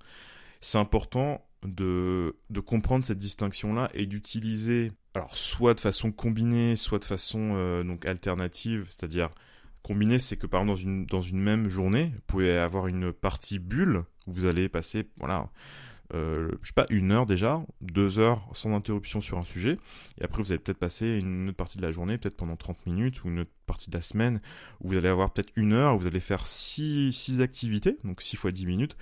c'est 0.61 0.77
important 0.77 1.43
de, 1.63 2.37
de 2.49 2.59
comprendre 2.59 3.05
cette 3.05 3.17
distinction-là 3.17 3.89
et 3.93 4.05
d'utiliser, 4.05 4.91
alors 5.13 5.35
soit 5.35 5.73
de 5.73 5.79
façon 5.79 6.11
combinée, 6.11 6.75
soit 6.75 6.99
de 6.99 7.05
façon 7.05 7.83
donc 7.83 8.05
alternative, 8.05 8.85
c'est-à-dire 8.89 9.29
Combiné, 9.87 10.19
c'est 10.19 10.35
que 10.35 10.47
par 10.47 10.61
exemple 10.63 10.79
dans 10.79 10.83
une, 10.83 11.05
dans 11.05 11.21
une 11.21 11.39
même 11.39 11.69
journée, 11.69 12.11
vous 12.13 12.21
pouvez 12.27 12.57
avoir 12.57 12.87
une 12.87 13.13
partie 13.13 13.57
bulle 13.57 14.03
où 14.25 14.33
vous 14.33 14.45
allez 14.45 14.67
passer, 14.67 15.07
voilà, 15.17 15.49
euh, 16.13 16.51
je 16.61 16.67
sais 16.67 16.73
pas, 16.73 16.87
une 16.89 17.13
heure 17.13 17.25
déjà, 17.25 17.65
deux 17.79 18.19
heures 18.19 18.41
sans 18.51 18.75
interruption 18.75 19.21
sur 19.21 19.37
un 19.37 19.45
sujet, 19.45 19.77
et 20.19 20.25
après 20.25 20.43
vous 20.43 20.51
allez 20.51 20.59
peut-être 20.59 20.77
passer 20.77 21.19
une 21.19 21.47
autre 21.47 21.55
partie 21.55 21.77
de 21.77 21.83
la 21.83 21.93
journée, 21.93 22.17
peut-être 22.17 22.35
pendant 22.35 22.57
30 22.57 22.85
minutes, 22.85 23.23
ou 23.23 23.29
une 23.29 23.39
autre 23.39 23.51
partie 23.65 23.89
de 23.89 23.95
la 23.95 24.01
semaine, 24.01 24.41
où 24.81 24.89
vous 24.89 24.97
allez 24.97 25.07
avoir 25.07 25.31
peut-être 25.31 25.53
une 25.55 25.71
heure, 25.71 25.95
où 25.95 25.99
vous 25.99 26.07
allez 26.07 26.19
faire 26.19 26.47
six, 26.47 27.13
six 27.13 27.39
activités, 27.39 27.97
donc 28.03 28.21
6 28.21 28.35
fois 28.35 28.51
10 28.51 28.65
minutes, 28.65 28.97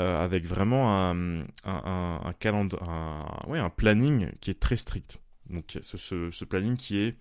euh, 0.00 0.20
avec 0.20 0.46
vraiment 0.46 0.98
un, 0.98 1.42
un, 1.42 2.20
un, 2.24 2.32
calendrier, 2.40 2.84
un, 2.88 3.20
ouais, 3.46 3.60
un 3.60 3.70
planning 3.70 4.32
qui 4.40 4.50
est 4.50 4.58
très 4.58 4.76
strict. 4.76 5.20
Donc 5.48 5.78
ce, 5.80 5.96
ce 6.28 6.44
planning 6.44 6.76
qui 6.76 6.98
est 6.98 7.16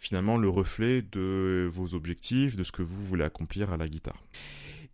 finalement 0.00 0.36
le 0.36 0.48
reflet 0.48 1.02
de 1.02 1.68
vos 1.70 1.94
objectifs, 1.94 2.56
de 2.56 2.64
ce 2.64 2.72
que 2.72 2.82
vous 2.82 3.04
voulez 3.04 3.22
accomplir 3.22 3.72
à 3.72 3.76
la 3.76 3.86
guitare. 3.86 4.20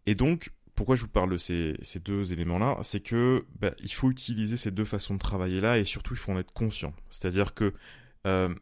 Et 0.04 0.14
donc, 0.14 0.50
pourquoi 0.74 0.96
je 0.96 1.02
vous 1.02 1.08
parle 1.08 1.30
de 1.30 1.38
ces, 1.38 1.78
deux 2.04 2.32
éléments-là? 2.32 2.78
C'est 2.82 3.00
que 3.00 3.46
bah, 3.58 3.72
il 3.82 3.92
faut 3.92 4.10
utiliser 4.10 4.56
ces 4.56 4.72
deux 4.72 4.84
façons 4.84 5.14
de 5.14 5.18
travailler 5.18 5.60
là 5.60 5.78
et 5.78 5.84
surtout 5.84 6.14
il 6.14 6.18
faut 6.18 6.32
en 6.32 6.38
être 6.38 6.52
conscient. 6.52 6.92
C'est-à-dire 7.08 7.54
que 7.54 7.72
euh, 8.26 8.54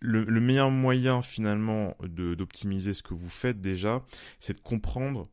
le, 0.00 0.40
meilleur 0.40 0.70
moyen 0.70 1.22
finalement 1.22 1.96
d'optimiser 2.02 2.94
ce 2.94 3.02
que 3.02 3.14
vous 3.14 3.28
faites 3.28 3.60
déjà, 3.60 4.04
c'est 4.38 4.54
de 4.54 4.60
comprendre 4.60 5.28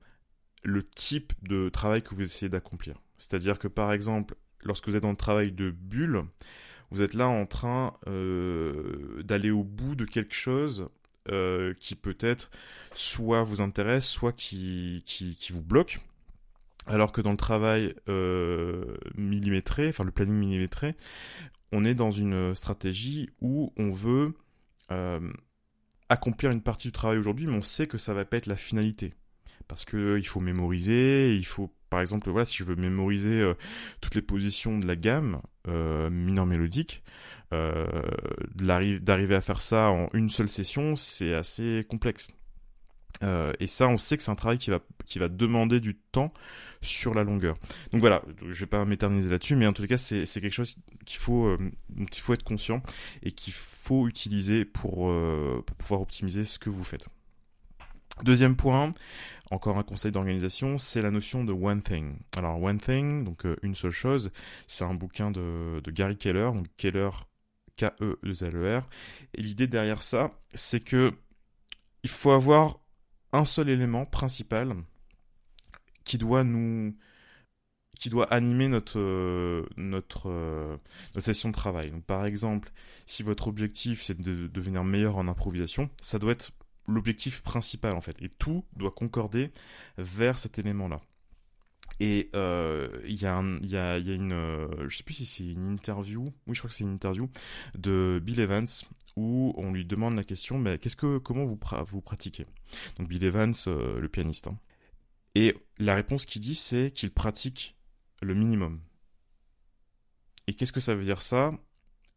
le 0.63 0.84
type 0.84 1.34
de 1.44 1.70
travail 1.70 2.01
que 2.01 2.15
vous 2.15 2.24
essayez 2.24 2.50
d'accomplir. 2.50 2.96
C'est-à-dire 3.18 3.60
que 3.60 3.68
par 3.68 3.94
exemple, 3.94 4.36
lorsque 4.63 4.88
vous 4.88 4.96
êtes 4.96 5.03
dans 5.03 5.12
le 5.12 5.15
travail 5.15 5.51
de 5.51 5.70
bulle, 5.70 6.24
vous 6.91 7.01
êtes 7.01 7.13
là 7.13 7.27
en 7.27 7.45
train 7.45 7.95
euh, 8.07 9.24
d'aller 9.24 9.50
au 9.50 9.63
bout 9.63 9.95
de 9.95 10.05
quelque 10.05 10.36
chose 10.36 10.89
euh, 11.29 11.74
qui 11.79 11.95
peut-être 11.95 12.51
soit 12.93 13.43
vous 13.43 13.62
intéresse, 13.62 14.05
soit 14.05 14.33
qui, 14.33 15.03
qui, 15.05 15.51
vous 15.51 15.62
bloque. 15.62 16.00
Alors 16.88 17.12
que 17.12 17.21
dans 17.21 17.31
le 17.31 17.38
travail 17.38 17.95
euh, 18.10 18.98
millimétré, 19.15 19.88
enfin 19.89 20.03
le 20.03 20.12
planning 20.12 20.36
millimétré, 20.36 20.95
on 21.71 21.86
est 21.86 21.95
dans 21.95 22.12
une 22.12 22.55
stratégie 22.55 23.29
où 23.39 23.71
on 23.77 23.91
veut 23.91 24.33
accomplir 26.10 26.51
une 26.51 26.62
partie 26.62 26.89
du 26.89 26.91
travail 26.91 27.17
aujourd'hui, 27.17 27.48
mais 27.48 27.55
on 27.55 27.62
sait 27.62 27.88
que 27.88 27.98
ça 27.98 28.13
va 28.13 28.25
pas 28.25 28.36
être 28.36 28.48
la 28.48 28.57
finalité. 28.57 29.13
Parce 29.68 29.86
que 29.86 30.18
il 30.18 30.27
faut 30.27 30.39
mémoriser, 30.39 31.36
il 31.36 31.46
faut 31.46 31.72
par 31.91 32.00
exemple, 32.00 32.30
voilà, 32.32 32.46
si 32.46 32.56
je 32.58 32.63
veux 32.63 32.77
mémoriser 32.77 33.41
euh, 33.41 33.53
toutes 34.00 34.15
les 34.15 34.22
positions 34.22 34.80
de 34.80 34.88
la 34.88 34.96
gamme 34.96 35.41
euh, 35.68 36.10
mineur 36.10 36.46
mélodique, 36.46 37.03
euh, 37.53 37.86
d'arriver 38.56 39.36
à 39.36 39.41
faire 39.41 39.62
ça 39.62 39.89
en 39.89 40.08
une 40.13 40.30
seule 40.30 40.48
session, 40.50 40.96
c'est 40.96 41.36
assez 41.36 41.86
complexe. 41.89 42.30
Et 43.60 43.68
ça, 43.68 43.88
on 43.88 44.00
sait 44.00 44.18
que 44.18 44.24
c'est 44.24 44.32
un 44.32 44.36
travail 44.36 44.58
qui 44.58 44.72
va, 44.72 44.80
qui 45.06 45.20
va 45.20 45.27
demander 45.27 45.80
du 45.80 45.96
temps 45.96 46.34
sur 46.82 47.13
la 47.13 47.24
longueur. 47.24 47.56
Donc 47.91 48.01
voilà, 48.01 48.24
je 48.50 48.62
vais 48.62 48.65
pas 48.70 48.84
m'éterniser 48.84 49.30
là-dessus, 49.30 49.56
mais 49.56 49.68
en 49.68 49.74
tout 49.74 49.86
cas, 49.86 49.98
c'est 49.98 50.25
quelque 50.25 50.50
chose 50.50 50.77
qu'il 51.06 51.20
faut, 51.20 51.56
faut 52.13 52.34
être 52.34 52.44
conscient 52.44 52.82
et 53.22 53.32
qu'il 53.32 53.53
faut 53.53 54.08
utiliser 54.08 54.65
pour 54.65 55.13
pouvoir 55.77 56.01
optimiser 56.01 56.46
ce 56.46 56.58
que 56.58 56.72
vous 56.72 56.84
faites. 56.84 57.06
Deuxième 58.24 58.56
point, 58.56 58.91
encore 59.51 59.77
un 59.77 59.84
conseil 59.84 60.12
d'organisation, 60.12 60.77
c'est 60.77 61.01
la 61.01 61.12
notion 61.12 61.44
de 61.44 61.51
one 61.51 61.82
thing. 61.82 62.15
Alors 62.38 62.62
one 62.62 62.80
thing, 62.80 63.24
donc 63.24 63.46
euh, 63.46 63.56
une 63.63 63.75
seule 63.75 63.91
chose, 63.91 64.32
c'est 64.68 64.84
un 64.84 64.94
bouquin 64.94 65.32
de, 65.32 65.82
Gary 65.88 66.18
Keller, 66.18 66.51
donc 66.53 66.68
Keller 66.77 67.10
K-E-L-E-R. 67.77 68.88
Et 69.34 69.41
l'idée 69.41 69.68
derrière 69.68 70.03
ça, 70.03 70.32
c'est 70.53 70.82
que 70.82 71.12
il 72.03 72.10
faut 72.10 72.32
avoir 72.32 72.80
un 73.34 73.46
seul 73.46 73.70
élément 73.70 74.06
principal 74.06 74.75
qui 76.03 76.18
doit 76.18 76.44
nous 76.44 76.96
qui 78.00 78.10
doit 78.10 78.25
animer 78.34 78.68
notre 78.68 79.00
notre, 79.77 80.30
euh, 80.30 80.77
notre 81.13 81.25
session 81.25 81.50
de 81.50 81.53
travail. 81.53 81.91
Donc 81.91 82.03
par 82.06 82.25
exemple, 82.25 82.72
si 83.06 83.22
votre 83.24 83.48
objectif 83.48 84.01
c'est 84.01 84.20
de 84.20 84.48
devenir 84.48 84.84
meilleur 84.84 85.18
en 85.18 85.27
improvisation, 85.27 85.89
ça 86.01 86.20
doit 86.20 86.32
être 86.32 86.51
l'objectif 86.91 87.41
principal 87.41 87.95
en 87.95 88.01
fait. 88.01 88.21
Et 88.21 88.29
tout 88.29 88.65
doit 88.75 88.91
concorder 88.91 89.51
vers 89.98 90.38
cet 90.38 90.60
élément-là. 90.60 91.00
Et 92.00 92.29
euh, 92.36 93.00
il 93.05 93.13
y, 93.13 93.24
y 93.24 93.27
a 93.27 93.45
une, 93.48 94.31
euh, 94.31 94.89
je 94.89 94.98
sais 94.98 95.03
plus 95.03 95.13
si 95.13 95.25
c'est 95.25 95.45
une 95.45 95.69
interview, 95.74 96.33
oui 96.48 96.55
je 96.55 96.60
crois 96.60 96.69
que 96.69 96.75
c'est 96.75 96.83
une 96.83 96.93
interview 96.93 97.29
de 97.77 98.19
Bill 98.24 98.39
Evans 98.39 98.65
où 99.15 99.53
on 99.57 99.71
lui 99.71 99.86
demande 99.86 100.15
la 100.15 100.24
question, 100.24 100.57
mais 100.57 100.77
qu'est-ce 100.79 100.95
que, 100.95 101.17
comment 101.17 101.45
vous, 101.45 101.60
vous 101.88 102.01
pratiquez? 102.01 102.45
Donc 102.98 103.07
Bill 103.07 103.24
Evans, 103.24 103.53
euh, 103.67 104.00
le 104.00 104.10
pianiste. 104.10 104.48
Hein. 104.48 104.57
Et 105.36 105.55
la 105.77 105.95
réponse 105.95 106.25
qu'il 106.25 106.41
dit, 106.41 106.55
c'est 106.55 106.91
qu'il 106.91 107.12
pratique 107.12 107.77
le 108.21 108.33
minimum. 108.33 108.81
Et 110.48 110.53
qu'est-ce 110.53 110.74
que 110.74 110.79
ça 110.79 110.95
veut 110.95 111.03
dire 111.03 111.21
ça? 111.21 111.53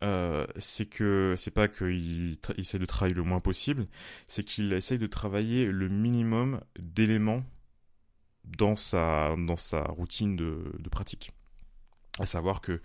Euh, 0.04 0.46
c'est 0.58 0.84
que 0.84 1.34
c'est 1.38 1.50
pas 1.50 1.66
qu'il 1.66 2.36
essaie 2.58 2.78
de 2.78 2.84
travailler 2.84 3.14
le 3.14 3.22
moins 3.22 3.40
possible, 3.40 3.86
c'est 4.28 4.44
qu'il 4.44 4.72
essaye 4.74 4.98
de 4.98 5.06
travailler 5.06 5.66
le 5.66 5.88
minimum 5.88 6.60
d'éléments 6.78 7.42
dans 8.44 8.76
sa, 8.76 9.34
dans 9.38 9.56
sa 9.56 9.82
routine 9.84 10.36
de, 10.36 10.88
pratique. 10.90 11.32
À 12.18 12.26
savoir 12.26 12.60
que 12.60 12.82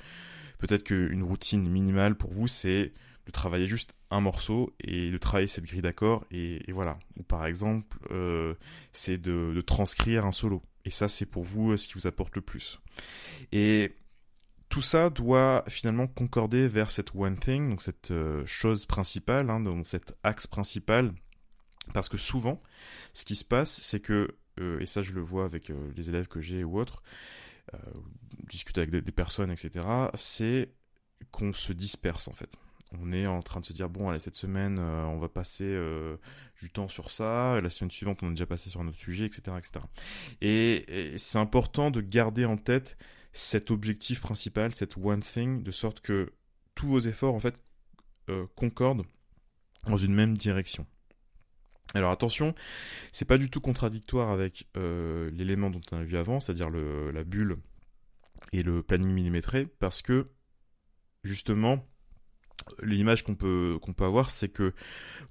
peut-être 0.60 0.84
qu'une 0.84 1.24
routine 1.24 1.68
minimale 1.68 2.16
pour 2.16 2.32
vous, 2.32 2.48
c'est 2.48 2.94
de 3.26 3.32
travailler 3.32 3.68
juste 3.68 3.94
un 4.12 4.22
morceau 4.22 4.74
et 4.80 5.12
de 5.12 5.18
travailler 5.18 5.48
cette 5.48 5.66
grille 5.66 5.82
d'accords 5.82 6.26
et, 6.32 6.72
voilà. 6.72 6.98
Ou 7.18 7.24
par 7.24 7.46
exemple, 7.46 7.98
euh, 8.12 8.56
c'est 8.94 9.18
de, 9.18 9.52
de, 9.54 9.62
transcrire 9.62 10.26
un 10.26 10.32
solo. 10.32 10.64
Et 10.86 10.90
ça, 10.90 11.10
c'est 11.10 11.26
pour 11.26 11.44
vous 11.44 11.76
ce 11.76 11.88
qui 11.88 11.96
vous 11.96 12.08
apporte 12.08 12.36
le 12.38 12.42
plus. 12.42 12.80
Et 13.52 13.94
tout 14.70 14.82
ça 14.84 15.10
doit 15.10 15.64
finalement 15.68 16.08
concorder 16.08 16.68
vers 16.68 16.92
cette 16.92 17.16
one 17.16 17.38
thing, 17.38 17.70
donc 17.70 17.82
cette 17.82 18.12
euh, 18.12 18.46
chose 18.46 18.86
principale, 18.86 19.50
hein, 19.50 19.60
donc 19.60 19.86
cet 19.88 20.16
axe 20.24 20.46
principal, 20.46 21.12
parce 21.94 22.08
que 22.08 22.18
souvent, 22.18 22.62
ce 23.14 23.26
qui 23.26 23.36
se 23.36 23.44
passe, 23.44 23.82
c'est 23.82 24.00
que, 24.00 24.36
euh, 24.60 24.80
et 24.80 24.86
ça 24.86 25.02
je 25.02 25.14
le 25.14 25.22
vois 25.22 25.46
avec 25.46 25.72
euh, 25.72 25.92
les 25.98 26.10
élèves 26.10 26.28
que 26.28 26.40
j'ai 26.40 26.64
ou 26.64 26.80
autres, 26.80 27.02
discuter 28.48 28.82
avec 28.82 28.90
des, 28.90 29.12
personnes, 29.12 29.52
etc., 29.52 29.86
c'est 30.16 30.72
qu'on 31.30 31.54
se 31.54 31.72
disperse 31.72 32.28
en 32.28 32.34
fait. 32.34 32.56
On 33.00 33.14
est 33.14 33.28
en 33.28 33.44
train 33.44 33.60
de 33.60 33.66
se 33.66 33.74
dire, 33.74 33.90
bon, 33.90 34.10
allez, 34.10 34.20
cette 34.20 34.34
semaine, 34.34 34.80
on 34.80 35.20
va 35.20 35.30
passer 35.30 35.80
du 36.60 36.72
temps 36.72 36.88
sur 36.88 37.12
ça, 37.12 37.62
la 37.62 37.70
semaine 37.70 37.92
suivante, 37.92 38.24
on 38.24 38.28
a 38.28 38.30
déjà 38.32 38.48
passé 38.48 38.72
sur 38.72 38.82
un 38.82 38.88
autre 38.88 38.98
sujet, 38.98 39.26
etc., 39.26 39.56
etc. 39.56 39.86
et 40.42 41.14
c'est 41.18 41.38
important 41.38 41.92
de 41.92 42.02
garder 42.02 42.46
en 42.46 42.58
tête 42.58 42.98
cet 43.34 43.72
objectif 43.72 44.22
principal, 44.22 44.74
cette 44.74 44.98
one 44.98 45.22
thing, 45.22 45.64
de 45.64 45.72
sorte 45.72 46.02
que 46.02 46.34
tous 46.76 46.88
vos 46.88 47.00
efforts 47.00 47.36
en 47.36 47.40
fait 47.40 47.60
euh, 48.30 48.48
concordent 48.56 49.06
dans 49.88 49.98
une 49.98 50.14
même 50.14 50.38
direction. 50.38 50.86
Alors 51.96 52.12
attention, 52.12 52.54
c'est 53.12 53.26
pas 53.26 53.38
du 53.38 53.50
tout 53.50 53.62
contradictoire 53.62 54.30
avec 54.30 54.68
euh, 54.78 55.32
l'élément 55.32 55.70
dont 55.70 55.82
on 55.92 55.98
a 55.98 56.04
vu 56.04 56.18
avant, 56.18 56.40
c'est-à-dire 56.40 56.70
la 56.70 57.24
bulle 57.24 57.58
et 58.52 58.62
le 58.62 58.84
planning 58.84 59.10
millimétré, 59.10 59.66
parce 59.66 60.02
que 60.02 60.30
justement, 61.24 61.88
l'image 62.82 63.24
qu'on 63.24 63.36
peut, 63.36 63.80
qu'on 63.82 63.94
peut 63.94 64.06
avoir, 64.06 64.30
c'est 64.30 64.50
que 64.50 64.74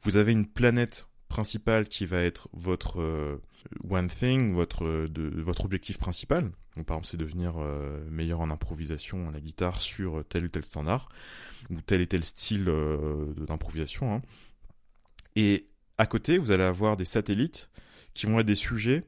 vous 0.03 0.17
avez 0.17 0.33
une 0.33 0.47
planète 0.47 1.09
principale 1.29 1.89
qui 1.89 2.07
va 2.07 2.23
être 2.23 2.49
votre 2.53 3.01
euh, 3.01 3.41
one 3.89 4.09
thing, 4.09 4.55
votre, 4.55 5.07
de, 5.09 5.41
votre 5.41 5.65
objectif 5.65 5.99
principal, 5.99 6.51
par 6.85 6.97
exemple, 6.97 7.07
c'est 7.07 7.17
devenir 7.17 7.55
euh, 7.59 8.05
meilleur 8.11 8.41
en 8.41 8.51
improvisation 8.51 9.29
à 9.29 9.33
la 9.33 9.41
guitare 9.41 9.81
sur 9.81 10.25
tel 10.29 10.45
ou 10.45 10.49
tel 10.49 10.65
standard, 10.65 11.09
ou 11.71 11.81
tel 11.81 12.01
et 12.01 12.07
tel 12.07 12.25
style 12.25 12.69
euh, 12.69 13.33
d'improvisation. 13.37 14.15
Hein. 14.15 14.23
Et 15.37 15.69
à 15.99 16.07
côté, 16.07 16.39
vous 16.39 16.51
allez 16.51 16.65
avoir 16.65 16.97
des 16.97 17.05
satellites 17.05 17.71
qui 18.15 18.27
vont 18.27 18.41
être 18.41 18.47
des 18.47 18.55
sujets 18.55 19.05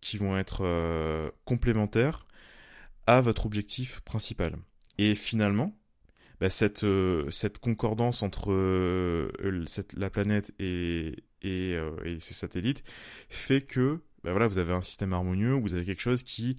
qui 0.00 0.18
vont 0.18 0.36
être 0.36 0.60
euh, 0.62 1.30
complémentaires 1.44 2.26
à 3.06 3.20
votre 3.20 3.46
objectif 3.46 4.00
principal. 4.00 4.56
Et 4.98 5.14
finalement, 5.14 5.76
bah, 6.40 6.50
cette, 6.50 6.86
cette 7.30 7.58
concordance 7.58 8.22
entre 8.22 8.52
la 9.96 10.10
planète 10.10 10.52
et, 10.58 11.24
et, 11.42 11.78
ces 12.20 12.34
satellites 12.34 12.82
fait 13.28 13.62
que 13.62 14.00
bah, 14.24 14.32
voilà, 14.32 14.46
vous 14.46 14.58
avez 14.58 14.72
un 14.72 14.82
système 14.82 15.12
harmonieux, 15.12 15.52
vous 15.52 15.74
avez 15.74 15.84
quelque 15.84 16.02
chose 16.02 16.22
qui 16.22 16.56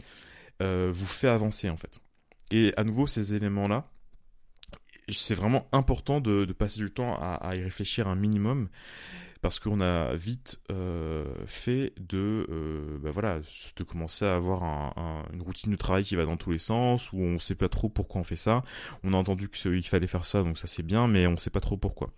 euh, 0.62 0.90
vous 0.92 1.06
fait 1.06 1.28
avancer 1.28 1.70
en 1.70 1.78
fait. 1.78 2.00
Et 2.50 2.74
à 2.78 2.84
nouveau, 2.84 3.08
ces 3.08 3.34
éléments-là, 3.34 3.90
c'est 5.10 5.36
vraiment 5.36 5.68
important 5.72 6.22
de, 6.22 6.46
passer 6.54 6.80
du 6.80 6.92
temps 6.92 7.18
à, 7.20 7.56
y 7.56 7.62
réfléchir 7.62 8.08
un 8.08 8.16
minimum 8.16 8.70
parce 9.42 9.60
qu'on 9.60 9.82
a 9.82 10.14
vite 10.16 10.60
euh, 10.72 11.26
fait 11.46 11.94
de 12.00 12.48
euh, 12.50 12.98
bah 13.00 13.12
voilà 13.12 13.40
de 13.76 13.84
commencer 13.84 14.26
à 14.26 14.36
avoir 14.36 14.64
une 15.34 15.42
routine 15.42 15.72
de 15.72 15.78
travail 15.78 16.04
qui 16.04 16.16
va 16.16 16.26
dans 16.26 16.38
tous 16.38 16.52
les 16.52 16.58
sens 16.58 17.12
où 17.14 17.22
on 17.22 17.40
sait 17.40 17.56
pas 17.56 17.70
trop 17.70 17.90
pourquoi 17.90 18.22
on 18.22 18.24
fait 18.24 18.36
ça. 18.36 18.64
On 19.04 19.14
a 19.14 19.18
entendu 19.18 19.50
qu'il 19.50 19.88
fallait 19.88 20.08
faire 20.08 20.26
ça 20.26 20.44
donc 20.44 20.58
ça 20.58 20.68
c'est 20.68 20.84
bien 20.84 21.08
mais 21.08 21.28
on 21.28 21.38
sait 21.38 21.50
pas 21.50 21.60
trop 21.60 21.78
pourquoi. 21.78 22.12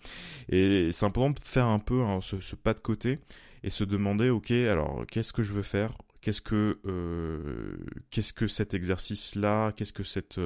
Et 0.49 0.91
c'est 0.91 1.05
important 1.05 1.31
de 1.31 1.39
faire 1.43 1.65
un 1.65 1.79
peu 1.79 2.01
hein, 2.01 2.19
ce, 2.21 2.55
pas 2.55 2.73
de 2.73 2.79
côté 2.79 3.19
et 3.63 3.69
se 3.69 3.83
demander 3.83 4.29
ok 4.29 4.51
alors 4.51 5.05
qu'est-ce 5.07 5.33
que 5.33 5.43
je 5.43 5.53
veux 5.53 5.63
faire? 5.63 5.91
Qu'est-ce 6.21 6.41
que 6.41 6.79
euh, 6.85 7.77
qu'est-ce 8.11 8.33
que 8.33 8.47
cet 8.47 8.73
exercice 8.73 9.35
là 9.35 9.71
qu'est-ce 9.73 9.93
que 9.93 10.03
cette 10.03 10.39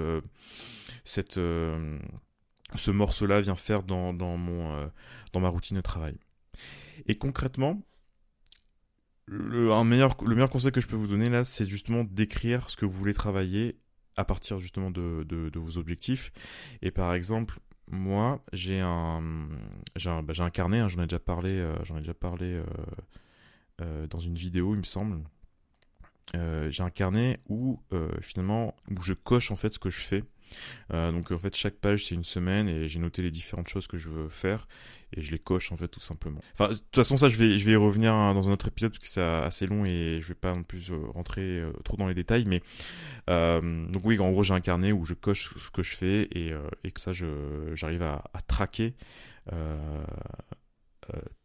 ce 2.75 2.92
morceau 2.92 3.25
là 3.25 3.42
vient 3.42 3.56
faire 3.56 3.84
dans 3.84 4.13
ma 4.13 5.50
routine 5.50 5.77
de 5.77 5.82
travail? 5.82 6.18
Et 7.07 7.15
concrètement 7.15 7.81
le, 9.25 9.83
meilleur, 9.83 10.17
le 10.23 10.35
meilleur 10.35 10.50
conseil 10.50 10.71
que 10.71 10.81
je 10.81 10.88
peux 10.88 10.95
vous 10.95 11.07
donner 11.07 11.29
là, 11.29 11.45
c'est 11.45 11.65
justement 11.65 12.03
d'écrire 12.03 12.69
ce 12.69 12.75
que 12.75 12.85
vous 12.85 12.91
voulez 12.91 13.13
travailler 13.13 13.77
à 14.17 14.25
partir 14.25 14.59
justement 14.59 14.91
de, 14.91 15.51
vos 15.55 15.77
objectifs. 15.77 16.31
Et 16.81 16.91
par 16.91 17.13
exemple, 17.13 17.59
moi, 17.89 18.43
j'ai 18.51 18.81
un, 18.81 19.21
bah, 20.05 20.50
carnet, 20.51 20.79
hein, 20.79 20.89
j'en 20.89 21.01
ai 21.01 21.07
déjà 21.07 21.19
parlé, 21.19 21.65
j'en 21.83 21.95
ai 21.95 22.01
déjà 22.01 22.13
parlé 22.13 22.62
dans 23.79 24.19
une 24.19 24.35
vidéo, 24.35 24.75
il 24.75 24.79
me 24.79 24.83
semble. 24.83 25.23
Euh, 26.35 26.71
j'ai 26.71 26.83
un 26.83 26.89
carnet 26.89 27.39
où 27.47 27.79
euh, 27.91 28.09
finalement 28.21 28.75
où 28.89 29.01
je 29.03 29.13
coche 29.13 29.51
en 29.51 29.55
fait 29.55 29.73
ce 29.73 29.79
que 29.79 29.89
je 29.89 30.00
fais. 30.00 30.23
Euh, 30.93 31.12
donc 31.12 31.31
en 31.31 31.38
fait 31.38 31.55
chaque 31.55 31.75
page 31.75 32.05
c'est 32.05 32.15
une 32.15 32.24
semaine 32.24 32.67
et 32.67 32.88
j'ai 32.88 33.00
noté 33.00 33.22
les 33.22 33.31
différentes 33.31 33.67
choses 33.67 33.88
que 33.88 33.98
je 33.98 34.10
veux 34.10 34.29
faire 34.29 34.67
et 35.15 35.22
je 35.22 35.31
les 35.31 35.39
coche 35.39 35.72
en 35.72 35.77
fait 35.77 35.88
tout 35.88 36.00
simplement. 36.00 36.39
Enfin 36.53 36.69
de 36.69 36.75
toute 36.75 36.95
façon 36.95 37.17
ça 37.17 37.29
je 37.29 37.38
vais 37.38 37.55
y 37.55 37.75
revenir 37.75 38.13
hein, 38.13 38.33
dans 38.33 38.48
un 38.50 38.51
autre 38.51 38.67
épisode 38.67 38.91
parce 38.91 39.03
que 39.03 39.07
c'est 39.07 39.22
assez 39.22 39.67
long 39.67 39.86
et 39.86 40.19
je 40.22 40.27
vais 40.27 40.33
pas 40.33 40.53
non 40.53 40.63
plus 40.63 40.91
rentrer 41.13 41.63
trop 41.83 41.98
dans 41.98 42.07
les 42.07 42.13
détails 42.13 42.45
mais 42.45 42.62
donc 43.27 44.03
oui 44.03 44.19
en 44.19 44.31
gros 44.31 44.43
j'ai 44.43 44.53
un 44.53 44.62
carnet 44.62 44.91
où 44.91 45.05
je 45.05 45.13
coche 45.13 45.53
ce 45.57 45.69
que 45.69 45.83
je 45.83 45.95
fais 45.95 46.27
et, 46.31 46.53
et 46.83 46.91
que 46.91 47.01
ça 47.01 47.12
j'arrive 47.13 48.03
à, 48.03 48.24
traquer 48.48 48.95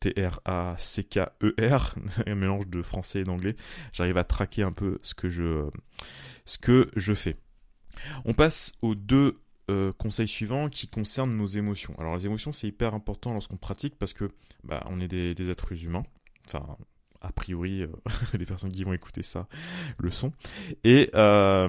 T-R-A-C-K-E-R, 0.01 1.95
un 2.27 2.35
mélange 2.35 2.67
de 2.69 2.83
français 2.83 3.21
et 3.21 3.25
d'anglais. 3.25 3.57
J'arrive 3.93 4.19
à 4.19 4.25
traquer 4.25 4.63
un 4.63 4.73
peu 4.73 4.99
ce 5.03 5.15
que 5.15 5.29
je 5.29 7.15
fais. 7.15 7.37
On 8.25 8.35
passe 8.35 8.73
aux 8.83 8.95
deux 8.95 9.41
euh, 9.71 9.93
conseils 9.93 10.29
suivants 10.29 10.69
qui 10.69 10.89
concernent 10.89 11.37
nos 11.37 11.47
émotions. 11.47 11.95
Alors 11.99 12.17
les 12.17 12.27
émotions 12.27 12.53
c'est 12.53 12.69
hyper 12.69 12.95
important 12.95 13.33
lorsqu'on 13.33 13.57
pratique 13.57 13.97
parce 13.99 14.13
que 14.13 14.31
bah, 14.65 14.85
on 14.89 15.01
est 15.01 15.09
des, 15.09 15.51
êtres 15.51 15.85
humains, 15.85 16.05
enfin 16.47 16.77
a 17.21 17.33
priori, 17.33 17.85
les 18.39 18.47
personnes 18.47 18.73
qui 18.73 18.85
vont 18.85 18.93
écouter 18.93 19.23
ça 19.23 19.47
le 19.99 20.11
sont. 20.11 20.33
Euh, 20.87 21.69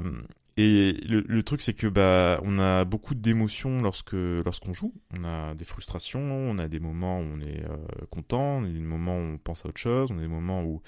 et 0.62 0.92
le, 1.08 1.42
truc, 1.42 1.62
c'est 1.62 1.74
que 1.74 1.88
bah, 1.88 2.42
on 2.44 2.60
a 2.60 2.84
beaucoup 2.84 3.16
d'émotions 3.16 3.82
lorsque 3.82 4.12
lorsqu'on 4.12 4.74
joue. 4.74 4.94
On 5.18 5.24
a 5.24 5.54
des 5.56 5.64
frustrations, 5.64 6.20
on 6.20 6.58
a 6.58 6.68
des 6.68 6.82
moments 6.82 7.22
où 7.22 7.24
on 7.24 7.40
est 7.40 7.64
euh, 7.64 7.78
content, 8.10 8.58
on 8.58 8.66
a 8.66 8.68
des 8.68 8.78
moments 8.82 9.16
où 9.16 9.22
on 9.22 9.38
pense 9.38 9.66
à 9.66 9.70
autre 9.70 9.80
chose, 9.80 10.12
on 10.12 10.18
a 10.18 10.22
des 10.22 10.28
moments 10.28 10.62
où, 10.66 10.82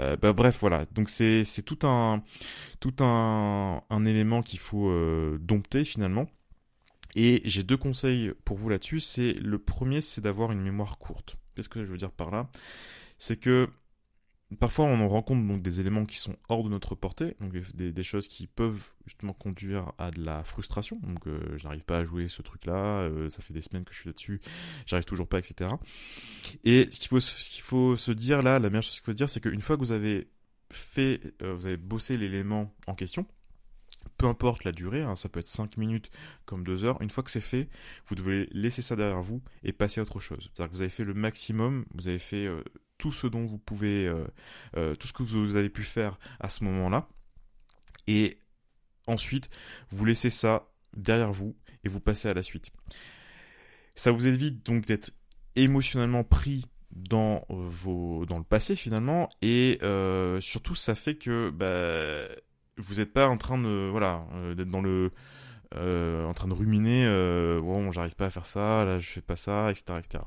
euh, 0.00 0.16
bah, 0.16 0.32
bref, 0.32 0.56
voilà. 0.60 0.86
Donc 0.92 1.10
c'est 1.10 1.44
c'est 1.44 1.60
tout 1.60 1.86
un 1.86 2.22
tout 2.80 2.94
un 3.04 3.82
un 3.90 4.04
élément 4.06 4.40
qu'il 4.40 4.60
faut 4.60 4.88
euh, 4.88 5.36
dompter 5.42 5.84
finalement. 5.84 6.26
Et 7.14 7.42
j'ai 7.44 7.64
deux 7.64 7.76
conseils 7.76 8.32
pour 8.46 8.56
vous 8.56 8.70
là-dessus. 8.70 9.00
C'est 9.00 9.34
le 9.34 9.58
premier, 9.58 10.00
c'est 10.00 10.22
d'avoir 10.22 10.52
une 10.52 10.62
mémoire 10.62 10.96
courte. 10.96 11.36
Qu'est-ce 11.54 11.68
que 11.68 11.84
je 11.84 11.90
veux 11.90 11.98
dire 11.98 12.12
par 12.12 12.30
là? 12.30 12.48
C'est 13.18 13.36
que 13.36 13.68
Parfois, 14.58 14.86
on 14.86 15.00
en 15.00 15.08
rencontre 15.08 15.46
donc 15.46 15.62
des 15.62 15.80
éléments 15.80 16.04
qui 16.04 16.16
sont 16.16 16.36
hors 16.48 16.64
de 16.64 16.68
notre 16.68 16.94
portée, 16.94 17.36
donc 17.40 17.52
des, 17.52 18.02
choses 18.02 18.28
qui 18.28 18.46
peuvent 18.46 18.90
justement 19.06 19.32
conduire 19.32 19.92
à 19.98 20.10
de 20.10 20.22
la 20.22 20.42
frustration. 20.44 20.98
Donc, 21.02 21.26
euh, 21.26 21.56
je 21.56 21.64
n'arrive 21.64 21.84
pas 21.84 21.98
à 21.98 22.04
jouer 22.04 22.28
ce 22.28 22.42
truc-là, 22.42 23.02
euh, 23.02 23.30
ça 23.30 23.42
fait 23.42 23.54
des 23.54 23.60
semaines 23.60 23.84
que 23.84 23.92
je 23.92 24.00
suis 24.00 24.08
là-dessus, 24.08 24.40
j'arrive 24.86 25.04
toujours 25.04 25.28
pas, 25.28 25.38
etc. 25.38 25.70
Et 26.64 26.88
ce 26.90 26.98
qu'il 26.98 27.62
faut, 27.62 27.96
se 27.96 28.12
dire 28.12 28.42
là, 28.42 28.58
la 28.58 28.68
meilleure 28.70 28.82
chose 28.82 28.94
qu'il 28.94 29.04
faut 29.04 29.12
se 29.12 29.16
dire, 29.16 29.28
c'est 29.28 29.40
qu'une 29.40 29.60
fois 29.60 29.76
que 29.76 29.82
vous 29.82 29.92
avez 29.92 30.28
fait, 30.70 31.20
euh, 31.42 31.54
vous 31.54 31.66
avez 31.66 31.76
bossé 31.76 32.16
l'élément 32.16 32.74
en 32.86 32.94
question, 32.94 33.26
peu 34.16 34.26
importe 34.26 34.64
la 34.64 34.72
durée, 34.72 35.02
hein, 35.02 35.14
ça 35.14 35.28
peut 35.28 35.40
être 35.40 35.46
5 35.46 35.76
minutes 35.76 36.10
comme 36.46 36.64
2 36.64 36.84
heures, 36.84 37.00
une 37.00 37.10
fois 37.10 37.22
que 37.22 37.30
c'est 37.30 37.40
fait, 37.40 37.68
vous 38.06 38.14
devez 38.14 38.48
laisser 38.52 38.82
ça 38.82 38.96
derrière 38.96 39.22
vous 39.22 39.40
et 39.62 39.72
passer 39.72 40.00
à 40.00 40.02
autre 40.02 40.20
chose. 40.20 40.50
C'est-à-dire 40.52 40.70
que 40.70 40.76
vous 40.76 40.82
avez 40.82 40.90
fait 40.90 41.04
le 41.04 41.14
maximum, 41.14 41.84
vous 41.94 42.08
avez 42.08 42.18
fait 42.18 42.48
tout 43.02 43.10
ce 43.10 43.26
dont 43.26 43.44
vous 43.44 43.58
pouvez, 43.58 44.06
euh, 44.06 44.24
euh, 44.76 44.94
tout 44.94 45.08
ce 45.08 45.12
que 45.12 45.24
vous 45.24 45.56
avez 45.56 45.70
pu 45.70 45.82
faire 45.82 46.20
à 46.38 46.48
ce 46.48 46.62
moment-là. 46.62 47.08
Et 48.06 48.38
ensuite, 49.08 49.50
vous 49.90 50.04
laissez 50.04 50.30
ça 50.30 50.68
derrière 50.96 51.32
vous 51.32 51.56
et 51.82 51.88
vous 51.88 51.98
passez 51.98 52.28
à 52.28 52.34
la 52.34 52.44
suite. 52.44 52.70
Ça 53.96 54.12
vous 54.12 54.28
évite 54.28 54.64
donc 54.64 54.86
d'être 54.86 55.10
émotionnellement 55.56 56.22
pris 56.22 56.64
dans 56.92 57.44
vos 57.48 58.24
dans 58.24 58.38
le 58.38 58.44
passé 58.44 58.76
finalement 58.76 59.28
et 59.40 59.78
euh, 59.82 60.40
surtout 60.40 60.74
ça 60.76 60.94
fait 60.94 61.16
que 61.16 61.50
bah, 61.50 62.32
vous 62.76 62.96
n'êtes 62.96 63.12
pas 63.12 63.26
en 63.26 63.36
train 63.36 63.58
de 63.58 63.88
voilà 63.90 64.26
d'être 64.54 64.70
dans 64.70 64.82
le 64.82 65.10
en 65.74 66.34
train 66.34 66.48
de 66.48 66.52
ruminer 66.52 67.06
bon 67.60 67.90
j'arrive 67.90 68.14
pas 68.14 68.26
à 68.26 68.30
faire 68.30 68.44
ça 68.44 68.84
là 68.84 68.98
je 68.98 69.08
fais 69.08 69.22
pas 69.22 69.36
ça 69.36 69.70
etc 69.70 69.98
etc 69.98 70.22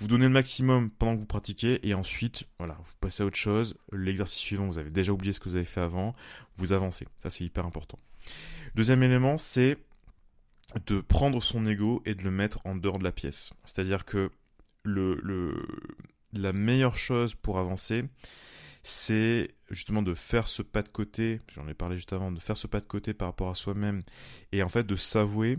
vous 0.00 0.08
donnez 0.08 0.24
le 0.24 0.30
maximum 0.30 0.90
pendant 0.90 1.14
que 1.14 1.20
vous 1.20 1.26
pratiquez 1.26 1.86
et 1.86 1.94
ensuite, 1.94 2.44
voilà, 2.58 2.78
vous 2.82 2.92
passez 3.00 3.22
à 3.22 3.26
autre 3.26 3.36
chose. 3.36 3.76
L'exercice 3.92 4.38
suivant, 4.38 4.66
vous 4.66 4.78
avez 4.78 4.90
déjà 4.90 5.12
oublié 5.12 5.32
ce 5.32 5.40
que 5.40 5.48
vous 5.48 5.56
avez 5.56 5.64
fait 5.64 5.80
avant, 5.80 6.14
vous 6.56 6.72
avancez. 6.72 7.06
Ça, 7.22 7.28
c'est 7.30 7.44
hyper 7.44 7.66
important. 7.66 7.98
Deuxième 8.74 9.02
élément, 9.02 9.36
c'est 9.36 9.78
de 10.86 11.00
prendre 11.00 11.42
son 11.42 11.66
ego 11.66 12.02
et 12.06 12.14
de 12.14 12.22
le 12.22 12.30
mettre 12.30 12.60
en 12.64 12.76
dehors 12.76 12.98
de 12.98 13.04
la 13.04 13.12
pièce. 13.12 13.52
C'est-à-dire 13.64 14.04
que 14.04 14.30
le, 14.82 15.54
la 16.32 16.52
meilleure 16.52 16.96
chose 16.96 17.34
pour 17.34 17.58
avancer, 17.58 18.04
c'est 18.82 19.50
justement 19.70 20.02
de 20.02 20.14
faire 20.14 20.48
ce 20.48 20.62
pas 20.62 20.82
de 20.82 20.88
côté, 20.88 21.40
j'en 21.48 21.68
ai 21.68 21.74
parlé 21.74 21.96
juste 21.96 22.12
avant, 22.12 22.32
de 22.32 22.40
faire 22.40 22.56
ce 22.56 22.66
pas 22.66 22.80
de 22.80 22.86
côté 22.86 23.12
par 23.12 23.28
rapport 23.28 23.50
à 23.50 23.54
soi-même 23.54 24.02
et 24.52 24.62
en 24.62 24.68
fait 24.68 24.86
de 24.86 24.96
s'avouer 24.96 25.58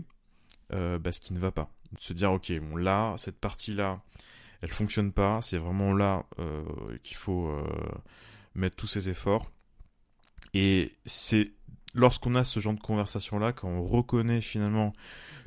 euh, 0.72 0.98
bah, 0.98 1.12
ce 1.12 1.20
qui 1.20 1.32
ne 1.32 1.38
va 1.38 1.52
pas. 1.52 1.70
De 1.92 2.00
se 2.00 2.12
dire, 2.14 2.32
ok, 2.32 2.52
bon 2.60 2.76
là, 2.76 3.14
cette 3.18 3.38
partie-là, 3.38 4.02
elle 4.62 4.70
fonctionne 4.70 5.12
pas. 5.12 5.42
C'est 5.42 5.58
vraiment 5.58 5.92
là 5.92 6.24
euh, 6.38 6.64
qu'il 7.02 7.16
faut 7.16 7.48
euh, 7.48 7.64
mettre 8.54 8.76
tous 8.76 8.86
ses 8.86 9.10
efforts. 9.10 9.50
Et 10.54 10.96
c'est 11.04 11.52
lorsqu'on 11.94 12.34
a 12.34 12.44
ce 12.44 12.60
genre 12.60 12.74
de 12.74 12.80
conversation 12.80 13.38
là, 13.38 13.52
quand 13.52 13.68
on 13.68 13.82
reconnaît 13.82 14.40
finalement 14.40 14.92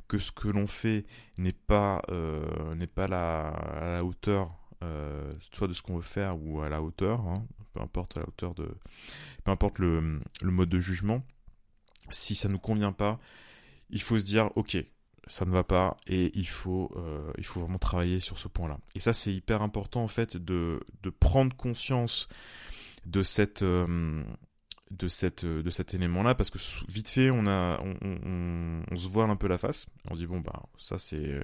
que 0.08 0.20
ce 0.20 0.32
que 0.32 0.48
l'on 0.48 0.68
fait 0.68 1.06
n'est 1.40 1.52
pas 1.52 2.02
euh, 2.10 2.86
pas 2.94 3.08
la, 3.08 3.48
à 3.48 3.90
la 3.90 4.04
hauteur 4.04 4.52
soit 5.52 5.68
de 5.68 5.74
ce 5.74 5.82
qu'on 5.82 5.96
veut 5.96 6.04
faire 6.04 6.40
ou 6.40 6.62
à 6.62 6.70
la 6.70 6.80
hauteur, 6.80 7.22
hein, 7.22 7.48
peu 7.74 7.82
importe 7.82 8.18
la 8.18 8.22
hauteur 8.22 8.54
de, 8.54 8.70
peu 9.44 9.50
importe 9.50 9.80
le, 9.80 10.22
le 10.44 10.52
mode 10.52 10.70
de 10.70 10.78
jugement. 10.80 11.24
Si 12.12 12.36
ça 12.36 12.50
nous 12.50 12.60
convient 12.60 12.92
pas, 12.92 13.20
il 13.90 14.00
faut 14.00 14.20
se 14.20 14.26
dire 14.26 14.52
ok, 14.56 14.78
ça 15.28 15.46
ne 15.46 15.52
va 15.52 15.64
pas 15.64 15.98
et 16.08 16.32
il 16.38 16.48
faut, 16.48 16.92
euh, 16.96 17.32
il 17.38 17.46
faut 17.46 17.62
vraiment 17.62 17.80
travailler 17.80 18.20
sur 18.20 18.38
ce 18.38 18.48
point-là. 18.48 18.78
Et 18.94 19.00
ça, 19.00 19.14
c'est 19.14 19.34
hyper 19.34 19.62
important 19.62 20.04
en 20.04 20.08
fait 20.08 20.38
de, 20.38 20.80
de 21.04 21.10
prendre 21.10 21.56
conscience 21.56 22.28
de 23.06 23.24
cette, 23.24 23.64
euh, 23.64 24.24
de 24.92 25.08
cette, 25.08 25.46
de 25.46 25.70
cet 25.70 25.94
élément-là 25.94 26.36
parce 26.36 26.50
que 26.50 26.60
vite 26.90 27.10
fait, 27.10 27.32
on 27.32 27.48
a, 27.48 27.80
on, 27.82 28.84
on, 28.92 28.96
se 28.96 29.08
voit 29.08 29.26
un 29.26 29.36
peu 29.36 29.48
la 29.48 29.58
face. 29.58 29.88
On 30.10 30.16
se 30.16 30.20
dit 30.20 30.28
bon 30.28 30.40
bah 30.40 30.64
ça 30.78 30.98
c'est, 30.98 31.42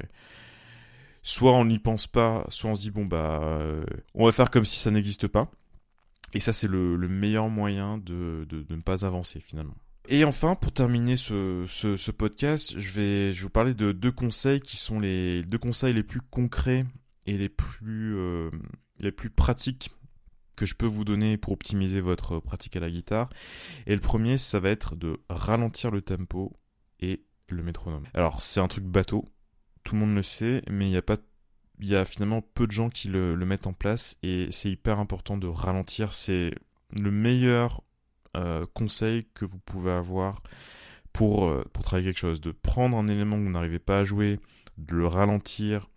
soit 1.24 1.54
on 1.54 1.66
n'y 1.66 1.80
pense 1.80 2.08
pas, 2.08 2.46
soit 2.50 2.70
on 2.70 2.76
se 2.76 2.84
dit 2.84 2.92
bon 2.92 3.06
bah 3.06 3.42
euh, 3.44 3.84
on 4.14 4.26
va 4.26 4.32
faire 4.32 4.50
comme 4.50 4.66
si 4.66 4.78
ça 4.78 4.92
n'existe 4.92 5.28
pas. 5.28 5.50
Et 6.34 6.40
ça, 6.40 6.54
c'est 6.54 6.68
le, 6.68 6.96
le 6.96 7.10
meilleur 7.10 7.50
moyen 7.50 7.98
de, 7.98 8.46
de 8.50 8.66
ne 8.70 8.82
pas 8.82 9.06
avancer 9.06 9.42
finalement. 9.42 9.76
Et 10.10 10.26
enfin, 10.26 10.56
pour 10.56 10.72
terminer 10.72 11.16
ce, 11.16 12.12
podcast, 12.12 12.78
je 12.78 12.92
vais, 12.92 13.32
vous 13.32 13.50
parler 13.50 13.74
de 13.74 13.92
deux 13.92 14.12
conseils 14.12 14.60
qui 14.60 14.78
sont 14.78 15.00
les 15.00 15.44
deux 15.44 15.58
conseils 15.58 15.94
les 15.94 16.04
plus 16.04 16.22
concrets 16.22 16.86
et 17.26 17.38
les 17.38 17.50
plus, 17.50 18.16
euh, 18.18 18.50
les 19.00 19.12
plus 19.12 19.30
pratiques 19.30 19.92
que 20.56 20.66
je 20.66 20.76
peux 20.76 20.88
vous 20.88 21.06
donner 21.06 21.38
pour 21.38 21.54
optimiser 21.54 22.02
votre 22.02 22.40
pratique 22.40 22.76
à 22.76 22.80
la 22.80 22.90
guitare. 22.90 23.30
Et 23.86 23.94
le 23.94 24.02
premier, 24.02 24.38
ça 24.38 24.60
va 24.60 24.70
être 24.70 24.96
de 24.96 25.20
ralentir 25.30 25.92
le 25.92 26.02
tempo 26.02 26.54
et 27.00 27.24
le 27.48 27.64
métronome. 27.64 28.04
Alors, 28.14 28.42
c'est 28.42 28.60
un 28.60 28.68
truc 28.68 28.86
bateau, 28.86 29.26
tout 29.84 29.96
le 29.96 30.02
monde 30.02 30.16
le 30.16 30.24
sait, 30.24 30.62
mais 30.70 30.88
il 30.88 30.92
n'y 30.92 30.98
a 30.98 31.02
pas 31.02 31.18
il 31.80 31.88
y 31.88 31.96
a 31.96 32.06
finalement 32.06 32.42
peu 32.42 32.68
de 32.68 32.72
gens 32.72 32.90
qui 32.90 33.08
le 33.08 33.36
mettent 33.38 33.66
en 33.66 33.74
place 33.74 34.16
et 34.22 34.50
c'est 34.52 34.70
hyper 34.70 35.00
important 35.00 35.36
de 35.36 35.48
ralentir. 35.48 36.14
C'est 36.14 36.54
le 36.92 37.10
meilleur 37.10 37.82
euh, 38.38 38.66
conseil 38.74 39.26
que 39.34 39.46
vous 39.46 39.60
pouvez 39.60 39.92
avoir 39.92 40.42
pour, 41.14 41.46
euh, 41.46 41.64
pour 41.74 41.84
travailler 41.84 42.10
quelque 42.10 42.20
chose. 42.20 42.42
De 42.42 42.52
prendre 42.52 42.98
un 42.98 43.08
élément 43.08 43.38
que 43.38 43.44
vous 43.44 43.50
n'arrivez 43.50 43.80
pas 43.80 44.00
à 44.00 44.04
jouer, 44.04 44.40
de 44.78 44.96
le 44.96 45.08
ralentir 45.08 45.90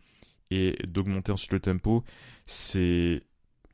et 0.50 0.76
d'augmenter 0.86 1.32
ensuite 1.32 1.52
le 1.52 1.60
tempo. 1.60 2.04
C'est 2.46 3.22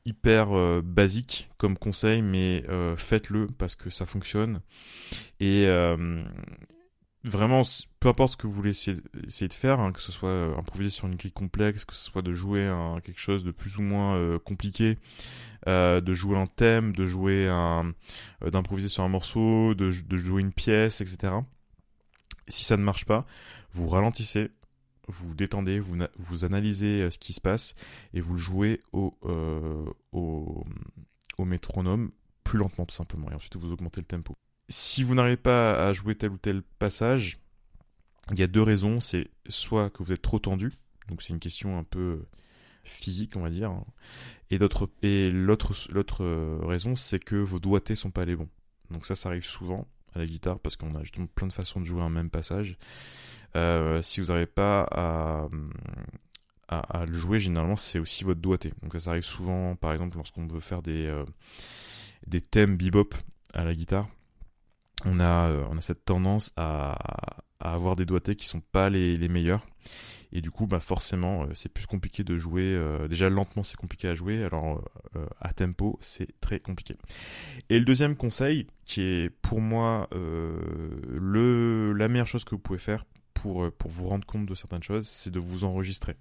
hyper 0.04 0.56
euh, 0.56 0.80
basique 0.82 1.50
comme 1.56 1.76
conseil, 1.76 2.22
mais 2.22 2.64
faites-le 2.96 3.48
parce 3.48 3.74
que 3.74 3.90
ça 3.90 4.06
fonctionne. 4.06 4.60
Et 5.40 5.66
vraiment, 7.24 7.62
peu 8.00 8.08
importe 8.08 8.32
ce 8.32 8.36
que 8.36 8.46
vous 8.46 8.52
voulez 8.52 8.70
essayer, 8.70 8.96
de 9.48 9.54
faire, 9.54 9.80
hein, 9.80 9.92
que 9.92 10.00
ce 10.00 10.12
soit 10.12 10.56
improviser 10.56 10.90
sur 10.90 11.06
une 11.06 11.16
clé 11.16 11.30
complexe, 11.30 11.84
que 11.84 11.94
ce 11.94 12.04
soit 12.04 12.22
de 12.22 12.32
jouer 12.32 12.66
un, 12.66 13.00
quelque 13.00 13.20
chose 13.20 13.44
de 13.44 13.50
plus 13.50 13.76
ou 13.78 13.82
moins 13.82 14.38
compliqué, 14.38 14.98
euh, 15.68 16.00
de 16.00 16.14
jouer 16.14 16.38
un 16.38 16.46
thème, 16.46 16.92
de 16.94 17.04
jouer 17.04 17.46
un, 17.48 17.92
euh, 18.42 18.50
d'improviser 18.50 18.88
sur 18.88 19.02
un 19.04 19.08
morceau, 19.08 19.74
de, 19.74 19.90
jouer 19.90 20.40
une 20.40 20.52
pièce, 20.52 21.02
etc. 21.02 21.34
Si 22.48 22.64
ça 22.64 22.78
ne 22.78 22.82
marche 22.82 23.04
pas, 23.04 23.26
vous 23.72 23.86
ralentissez, 23.86 24.50
vous 25.08 25.34
détendez, 25.34 25.78
vous, 25.78 25.98
vous 26.18 26.44
analysez 26.46 27.02
euh, 27.02 27.10
ce 27.10 27.18
qui 27.18 27.34
se 27.34 27.42
passe 27.42 27.74
et 28.14 28.20
vous 28.20 28.34
le 28.34 28.38
jouez 28.38 28.80
au, 28.92 29.18
au, 30.12 30.64
au 31.36 31.44
métronome 31.44 32.10
plus 32.42 32.58
lentement 32.58 32.86
tout 32.86 32.94
simplement 32.94 33.30
et 33.30 33.34
ensuite 33.34 33.56
vous 33.56 33.70
augmentez 33.70 34.00
le 34.00 34.06
tempo. 34.06 34.36
Si 34.70 35.02
vous 35.02 35.14
n'arrivez 35.14 35.36
pas 35.36 35.86
à 35.86 35.92
jouer 35.92 36.14
tel 36.14 36.30
ou 36.30 36.38
tel 36.38 36.62
passage, 36.62 37.38
il 38.30 38.38
y 38.38 38.42
a 38.42 38.46
deux 38.46 38.62
raisons. 38.62 39.00
C'est 39.00 39.28
soit 39.48 39.90
que 39.90 40.02
vous 40.02 40.12
êtes 40.12 40.22
trop 40.22 40.38
tendu, 40.38 40.72
donc 41.08 41.22
c'est 41.22 41.32
une 41.32 41.40
question 41.40 41.76
un 41.78 41.84
peu 41.84 42.24
physique, 42.84 43.36
on 43.36 43.40
va 43.40 43.50
dire. 43.50 43.72
Et 44.50 44.58
l'autre 44.58 44.88
raison, 46.62 46.96
c'est 46.96 47.18
que 47.18 47.36
vos 47.36 47.58
doigtés 47.58 47.94
sont 47.94 48.10
pas 48.10 48.24
les 48.24 48.36
bons. 48.36 48.48
Donc 48.90 49.06
ça, 49.06 49.14
ça 49.14 49.28
arrive 49.28 49.44
souvent 49.44 49.86
à 50.14 50.18
la 50.18 50.26
guitare 50.26 50.58
parce 50.58 50.76
qu'on 50.76 50.94
a 50.94 51.02
justement 51.02 51.26
plein 51.26 51.46
de 51.46 51.52
façons 51.52 51.80
de 51.80 51.84
jouer 51.84 52.02
un 52.02 52.08
même 52.08 52.30
passage. 52.30 52.76
Euh, 53.56 54.02
si 54.02 54.20
vous 54.20 54.28
n'arrivez 54.28 54.46
pas 54.46 54.82
à, 54.82 55.48
le 57.04 57.18
jouer, 57.18 57.40
généralement, 57.40 57.76
c'est 57.76 57.98
aussi 57.98 58.24
votre 58.24 58.40
doigté. 58.40 58.72
Donc 58.82 58.92
ça, 58.92 59.00
ça 59.00 59.10
arrive 59.10 59.24
souvent, 59.24 59.74
par 59.76 59.92
exemple, 59.92 60.16
lorsqu'on 60.16 60.46
veut 60.46 60.60
faire 60.60 60.82
des 60.82 61.06
euh, 61.06 61.24
des 62.26 62.40
thèmes 62.40 62.76
bebop 62.76 63.14
à 63.52 63.64
la 63.64 63.74
guitare. 63.74 64.08
On 65.04 65.20
a, 65.20 65.50
on 65.70 65.78
a 65.78 65.80
cette 65.80 66.04
tendance 66.04 66.52
à, 66.56 66.96
avoir 67.60 67.96
des 67.96 68.06
doigtés 68.06 68.36
qui 68.36 68.46
sont 68.46 68.60
pas 68.60 68.90
les, 68.90 69.16
les 69.16 69.28
meilleurs. 69.28 69.66
Et 70.32 70.40
du 70.40 70.50
coup 70.50 70.66
bah 70.66 70.80
forcément 70.80 71.42
euh, 71.42 71.46
c'est 71.54 71.68
plus 71.68 71.86
compliqué 71.86 72.22
de 72.22 72.36
jouer 72.36 72.62
euh, 72.62 73.08
déjà 73.08 73.28
lentement 73.28 73.64
c'est 73.64 73.76
compliqué 73.76 74.08
à 74.08 74.14
jouer. 74.14 74.44
Alors 74.44 74.82
euh, 75.16 75.26
à 75.40 75.52
tempo 75.52 75.98
c'est 76.00 76.40
très 76.40 76.60
compliqué. 76.60 76.96
Et 77.68 77.78
le 77.78 77.84
deuxième 77.84 78.16
conseil 78.16 78.66
qui 78.84 79.02
est 79.02 79.30
pour 79.42 79.60
moi 79.60 80.08
la 80.12 82.08
meilleure 82.08 82.26
chose 82.26 82.44
que 82.44 82.50
vous 82.50 82.60
pouvez 82.60 82.78
faire 82.78 83.04
pour 83.34 83.70
pour 83.72 83.90
vous 83.90 84.06
rendre 84.06 84.26
compte 84.26 84.46
de 84.46 84.54
certaines 84.54 84.82
choses 84.82 85.08
c'est 85.08 85.30
de 85.30 85.40
vous 85.40 85.64
enregistrer. 85.64 86.16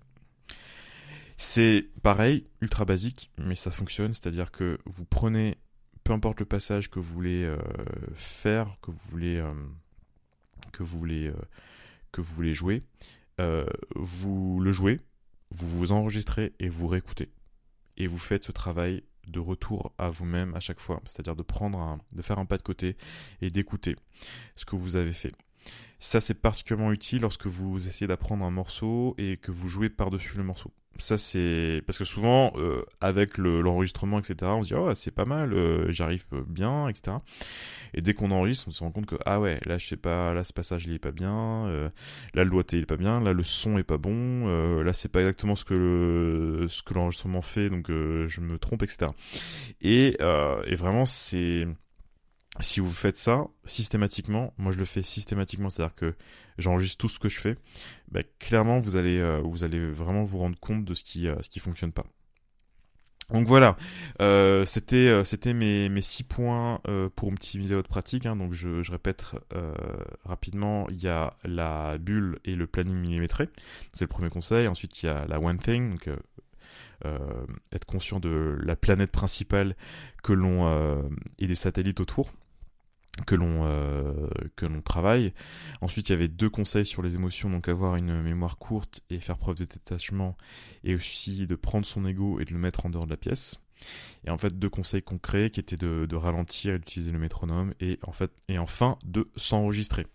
C'est 1.38 1.88
pareil, 2.04 2.48
ultra 2.60 2.84
basique, 2.84 3.32
mais 3.38 3.56
ça 3.56 3.72
fonctionne, 3.72 4.14
c'est-à-dire 4.14 4.52
que 4.52 4.78
vous 4.86 5.06
prenez 5.06 5.58
peu 6.10 6.14
importe 6.14 6.40
le 6.40 6.48
passage 6.48 6.90
que 6.90 6.98
vous 6.98 7.14
voulez 7.14 7.44
euh, 7.44 7.56
faire, 8.16 8.78
que 8.82 8.90
vous 8.90 8.98
voulez, 9.12 9.36
euh, 9.36 9.54
que 10.72 10.82
vous 10.82 10.98
voulez, 10.98 11.28
euh, 11.28 11.36
que 12.12 12.20
vous 12.22 12.34
voulez 12.34 12.56
jouer, 12.56 12.82
vous 13.96 14.60
le 14.60 14.72
jouez, 14.72 15.02
vous 15.52 15.70
vous 15.70 15.92
enregistrez 15.92 16.54
et 16.60 16.68
vous 16.68 16.88
réécoutez. 16.88 17.30
Et 17.98 18.08
vous 18.08 18.18
faites 18.18 18.44
ce 18.44 18.52
travail 18.52 19.04
de 19.28 19.40
retour 19.40 19.94
à 20.00 20.10
vous-même 20.10 20.56
à 20.56 20.60
chaque 20.60 20.80
fois, 20.80 21.00
c'est-à-dire 21.06 21.36
de 21.36 21.44
prendre 21.44 22.00
de 22.12 22.24
faire 22.24 22.40
un 22.40 22.46
pas 22.48 22.58
de 22.58 22.64
côté 22.64 22.98
et 23.42 23.52
d'écouter 23.52 23.96
ce 24.56 24.66
que 24.66 24.76
vous 24.76 24.96
avez 24.96 25.14
fait. 25.14 25.36
Ça, 26.00 26.22
c'est 26.22 26.34
particulièrement 26.34 26.92
utile 26.92 27.22
lorsque 27.22 27.46
vous 27.46 27.88
essayez 27.88 28.08
d'apprendre 28.08 28.44
un 28.46 28.52
morceau 28.52 29.14
et 29.20 29.38
que 29.38 29.52
vous 29.52 29.68
jouez 29.68 29.92
par-dessus 29.92 30.38
le 30.38 30.44
morceau 30.44 30.74
ça 30.98 31.18
c'est 31.18 31.82
parce 31.86 31.98
que 31.98 32.04
souvent 32.04 32.52
euh, 32.58 32.84
avec 33.00 33.38
l'enregistrement 33.38 34.20
etc 34.20 34.36
on 34.44 34.64
se 34.64 34.68
dit 34.68 34.74
oh 34.74 34.94
c'est 34.96 35.12
pas 35.12 35.26
mal 35.26 35.54
euh, 35.54 35.92
j'arrive 35.92 36.26
bien 36.48 36.88
etc 36.88 37.18
et 37.94 38.02
dès 38.02 38.14
qu'on 38.14 38.32
enregistre 38.32 38.68
on 38.68 38.72
se 38.72 38.84
rend 38.84 38.92
compte 38.92 39.06
que 39.06 39.16
ah 39.26 39.40
ouais 39.40 39.60
là 39.66 39.78
je 39.78 39.88
sais 39.88 39.98
pas 39.98 40.34
là 40.34 40.44
ce 40.44 40.52
passage 40.52 40.86
il 40.86 40.94
est 40.94 41.00
pas 41.00 41.12
bien 41.12 41.68
euh, 41.68 41.90
là 42.34 42.44
le 42.44 42.50
doigté 42.50 42.78
il 42.78 42.84
est 42.84 42.86
pas 42.86 42.98
bien 42.98 43.22
là 43.22 43.34
le 43.34 43.44
son 43.44 43.78
est 43.78 43.84
pas 43.84 43.98
bon 43.98 44.48
là 44.82 44.94
c'est 44.94 45.10
pas 45.10 45.20
exactement 45.20 45.56
ce 45.56 45.66
que 45.66 45.74
le, 45.74 46.68
ce 46.68 46.84
que 46.84 46.94
l'enregistrement 46.94 47.42
fait 47.42 47.70
donc 47.70 47.88
je 47.88 48.42
me 48.42 48.58
trompe 48.58 48.84
etc 48.84 49.12
et, 49.82 50.18
et 50.20 50.76
vraiment 50.76 51.06
c'est 51.06 51.68
si 52.60 52.80
vous 52.80 52.92
faites 52.92 53.18
ça 53.18 53.48
systématiquement, 53.64 54.54
moi 54.58 54.72
je 54.72 54.80
le 54.80 54.86
fais 54.86 55.04
systématiquement, 55.04 55.70
c'est-à-dire 55.70 55.96
que 55.96 56.16
j'enregistre 56.60 56.98
tout 56.98 57.10
ce 57.10 57.20
que 57.20 57.30
je 57.30 57.40
fais, 57.40 57.58
bah, 58.12 58.22
clairement 58.40 58.80
vous 58.80 58.96
allez, 58.96 59.18
euh, 59.18 59.42
vous 59.44 59.64
allez 59.64 59.92
vraiment 59.92 60.24
vous 60.24 60.38
rendre 60.38 60.60
compte 60.60 60.86
de 60.86 60.94
ce 60.94 61.04
qui, 61.04 61.28
euh, 61.28 61.36
ce 61.42 61.50
qui 61.50 61.60
fonctionne 61.60 61.92
pas. 61.92 62.06
Donc 63.32 63.48
voilà, 63.48 63.78
euh, 64.22 64.66
c'était 64.66 65.24
c'était 65.24 65.54
mes, 65.54 65.88
mes 65.88 66.02
six 66.02 66.24
points 66.24 66.82
pour 67.16 67.28
optimiser 67.28 67.76
votre 67.76 67.88
pratique. 67.88 68.26
Hein. 68.26 68.36
donc 68.36 68.54
je, 68.54 68.82
je 68.82 68.92
répète 68.92 69.24
rapidement, 70.26 70.88
il 70.90 71.00
y 71.00 71.08
a 71.08 71.38
la 71.44 72.00
bulle 72.00 72.40
et 72.44 72.56
le 72.56 72.66
planning 72.66 72.96
millimétré. 72.96 73.48
C'est 73.94 74.06
le 74.06 74.10
premier 74.10 74.30
conseil. 74.30 74.68
Ensuite 74.68 75.04
il 75.04 75.06
y 75.06 75.10
a 75.10 75.28
la 75.28 75.40
one 75.40 75.60
thing, 75.60 75.92
donc 75.92 76.10
être 77.72 77.86
conscient 77.86 78.20
de 78.20 78.58
la 78.64 78.76
planète 78.76 79.12
principale 79.12 79.76
que 80.24 80.34
l'on 80.34 81.08
et 81.38 81.46
des 81.46 81.54
satellites 81.54 82.00
autour 82.00 82.34
que 83.26 83.36
l'on 83.36 83.62
euh, 83.64 84.28
que 84.56 84.66
l'on 84.66 84.82
travaille. 84.82 85.34
Ensuite, 85.82 86.10
il 86.10 86.12
y 86.14 86.16
avait 86.16 86.28
deux 86.28 86.50
conseils 86.50 86.86
sur 86.86 87.02
les 87.02 87.16
émotions, 87.16 87.50
donc 87.50 87.68
avoir 87.68 87.96
une 87.96 88.22
mémoire 88.22 88.58
courte 88.58 89.02
et 89.10 89.20
faire 89.20 89.38
preuve 89.38 89.58
de 89.58 89.66
détachement, 89.66 90.38
et 90.84 90.96
aussi 90.96 91.48
de 91.48 91.56
prendre 91.56 91.86
son 91.86 92.06
ego 92.06 92.40
et 92.40 92.46
de 92.46 92.54
le 92.54 92.60
mettre 92.60 92.86
en 92.86 92.90
dehors 92.90 93.06
de 93.06 93.12
la 93.12 93.18
pièce. 93.18 93.60
Et 94.26 94.30
en 94.30 94.38
fait, 94.38 94.58
deux 94.60 94.70
conseils 94.70 95.02
concrets 95.02 95.52
qui 95.52 95.60
étaient 95.60 95.78
de, 95.78 96.06
de 96.06 96.16
ralentir 96.16 96.74
et 96.74 96.80
d'utiliser 96.80 97.12
le 97.12 97.20
métronome, 97.20 97.74
et 97.80 98.00
en 98.04 98.12
fait, 98.12 98.32
et 98.48 98.58
enfin 98.58 98.98
de 99.06 99.30
s'enregistrer. 99.36 100.06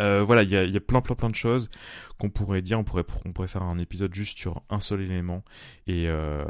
Euh, 0.00 0.22
voilà, 0.22 0.42
il 0.42 0.50
y 0.50 0.56
a, 0.56 0.64
y 0.64 0.76
a, 0.76 0.80
plein 0.80 1.00
plein 1.00 1.14
plein 1.14 1.30
de 1.30 1.34
choses 1.34 1.70
qu'on 2.18 2.30
pourrait 2.30 2.62
dire. 2.62 2.78
On 2.78 2.84
pourrait 2.84 3.04
on 3.24 3.32
pourrait 3.32 3.48
faire 3.48 3.62
un 3.62 3.78
épisode 3.78 4.14
juste 4.14 4.38
sur 4.38 4.62
un 4.70 4.80
seul 4.80 5.00
élément 5.00 5.42
et, 5.86 6.04
euh, 6.08 6.44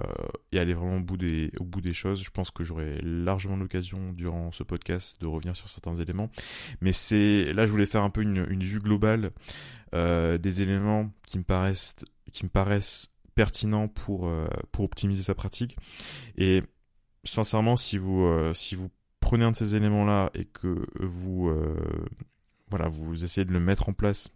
et 0.52 0.58
aller 0.58 0.74
vraiment 0.74 0.96
au 0.96 1.00
bout 1.00 1.16
des 1.16 1.50
au 1.60 1.64
bout 1.64 1.80
des 1.80 1.94
choses. 1.94 2.22
Je 2.22 2.30
pense 2.30 2.50
que 2.50 2.64
j'aurai 2.64 3.00
largement 3.02 3.56
l'occasion 3.56 4.12
durant 4.12 4.50
ce 4.52 4.62
podcast 4.62 5.20
de 5.20 5.26
revenir 5.26 5.54
sur 5.56 5.68
certains 5.68 5.94
éléments. 5.96 6.30
Mais 6.80 6.92
c'est 6.92 7.52
là, 7.52 7.66
je 7.66 7.70
voulais 7.70 7.86
faire 7.86 8.02
un 8.02 8.10
peu 8.10 8.22
une, 8.22 8.46
une 8.48 8.62
vue 8.62 8.80
globale 8.80 9.30
euh, 9.94 10.38
des 10.38 10.62
éléments 10.62 11.10
qui 11.26 11.38
me 11.38 11.44
paraissent 11.44 11.96
qui 12.32 12.44
me 12.44 12.50
paraissent 12.50 13.12
pertinents 13.34 13.88
pour 13.88 14.30
pour 14.72 14.84
optimiser 14.84 15.22
sa 15.22 15.34
pratique. 15.34 15.76
Et 16.36 16.62
sincèrement, 17.24 17.76
si 17.76 17.98
vous 17.98 18.28
si 18.54 18.74
vous 18.74 18.90
prenez 19.20 19.44
un 19.44 19.52
de 19.52 19.56
ces 19.56 19.76
éléments 19.76 20.04
là 20.04 20.30
et 20.34 20.46
que 20.46 20.86
vous 21.00 21.52
voilà, 22.70 22.88
vous 22.88 23.24
essayez 23.24 23.44
de 23.44 23.52
le 23.52 23.60
mettre 23.60 23.88
en 23.88 23.92
place, 23.92 24.30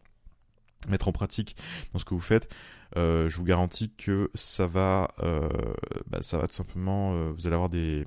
mettre 0.89 1.09
en 1.09 1.13
pratique 1.13 1.57
dans 1.93 1.99
ce 1.99 2.05
que 2.05 2.15
vous 2.15 2.21
faites, 2.21 2.49
euh, 2.97 3.29
je 3.29 3.37
vous 3.37 3.45
garantis 3.45 3.93
que 3.97 4.31
ça 4.35 4.67
va, 4.67 5.15
euh, 5.21 5.49
bah, 6.07 6.23
ça 6.23 6.39
va 6.39 6.47
tout 6.47 6.55
simplement, 6.55 7.15
euh, 7.15 7.31
vous 7.31 7.47
allez 7.47 7.55
avoir 7.55 7.71
des, 7.71 8.07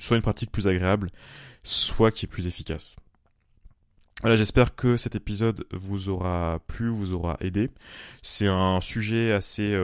soit 0.00 0.16
une 0.16 0.22
pratique 0.22 0.52
plus 0.52 0.68
agréable, 0.68 1.10
soit 1.62 2.10
qui 2.10 2.26
est 2.26 2.28
plus 2.28 2.46
efficace. 2.46 2.96
Voilà, 4.20 4.36
j'espère 4.36 4.76
que 4.76 4.96
cet 4.96 5.16
épisode 5.16 5.66
vous 5.72 6.08
aura 6.08 6.60
plu, 6.68 6.90
vous 6.90 7.12
aura 7.12 7.36
aidé. 7.40 7.70
C'est 8.22 8.46
un 8.46 8.80
sujet 8.80 9.32
assez 9.32 9.76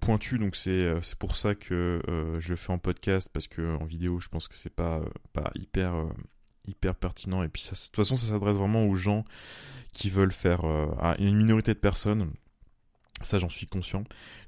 pointu, 0.00 0.38
donc 0.38 0.56
c'est 0.56 0.92
c'est 1.02 1.16
pour 1.16 1.36
ça 1.36 1.54
que 1.54 2.02
je 2.40 2.48
le 2.48 2.56
fais 2.56 2.72
en 2.72 2.78
podcast 2.78 3.30
parce 3.32 3.46
que 3.46 3.76
en 3.76 3.84
vidéo, 3.84 4.18
je 4.18 4.28
pense 4.28 4.48
que 4.48 4.56
c'est 4.56 4.74
pas 4.74 5.00
pas 5.32 5.52
hyper 5.54 5.94
hyper 6.66 6.94
pertinent. 6.94 7.42
Et 7.42 7.48
puis, 7.48 7.62
ça, 7.62 7.72
de 7.72 7.80
toute 7.80 7.96
façon, 7.96 8.16
ça 8.16 8.28
s'adresse 8.28 8.56
vraiment 8.56 8.86
aux 8.86 8.94
gens 8.94 9.24
qui 9.92 10.10
veulent 10.10 10.32
faire 10.32 10.64
euh, 10.64 10.86
à 11.00 11.16
une 11.18 11.36
minorité 11.36 11.74
de 11.74 11.78
personnes. 11.78 12.30
Ça, 13.22 13.38
j'en 13.38 13.50
suis 13.50 13.66
conscient. 13.66 14.00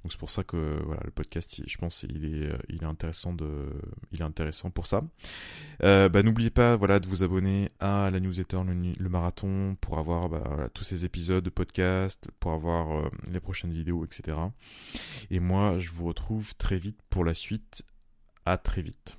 Donc 0.03 0.13
c'est 0.13 0.19
pour 0.19 0.31
ça 0.31 0.45
que 0.45 0.81
voilà, 0.87 1.03
le 1.05 1.11
podcast, 1.11 1.61
je 1.67 1.77
pense, 1.77 2.05
il 2.09 2.25
est, 2.25 2.49
il 2.71 2.83
est 2.83 2.87
intéressant 2.87 3.35
de, 3.35 3.69
il 4.13 4.21
est 4.21 4.25
intéressant 4.25 4.71
pour 4.71 4.87
ça. 4.87 5.03
Euh, 5.83 6.09
bah, 6.09 6.23
n'oubliez 6.23 6.49
pas, 6.49 6.75
voilà, 6.77 6.99
de 6.99 7.07
vous 7.07 7.23
abonner 7.23 7.69
à 7.81 8.11
la 8.11 8.19
newsletter 8.19 8.61
le, 8.65 9.09
marathon 9.11 9.77
pour 9.81 9.99
avoir 9.99 10.31
bah, 10.31 10.71
tous 10.73 10.85
ces 10.85 11.05
épisodes 11.05 11.45
de 11.45 11.51
podcast, 11.51 12.29
pour 12.41 12.53
avoir 12.53 12.93
euh, 12.93 13.11
les 13.31 13.41
prochaines 13.41 13.73
vidéos, 13.73 14.07
etc. 14.07 14.39
Et 15.31 15.39
moi, 15.39 15.79
je 15.79 15.91
vous 15.91 16.07
retrouve 16.07 16.55
très 16.57 16.79
vite 16.79 16.99
pour 17.11 17.25
la 17.25 17.35
suite. 17.35 17.83
À 18.45 18.57
très 18.57 18.83
vite. 18.83 19.19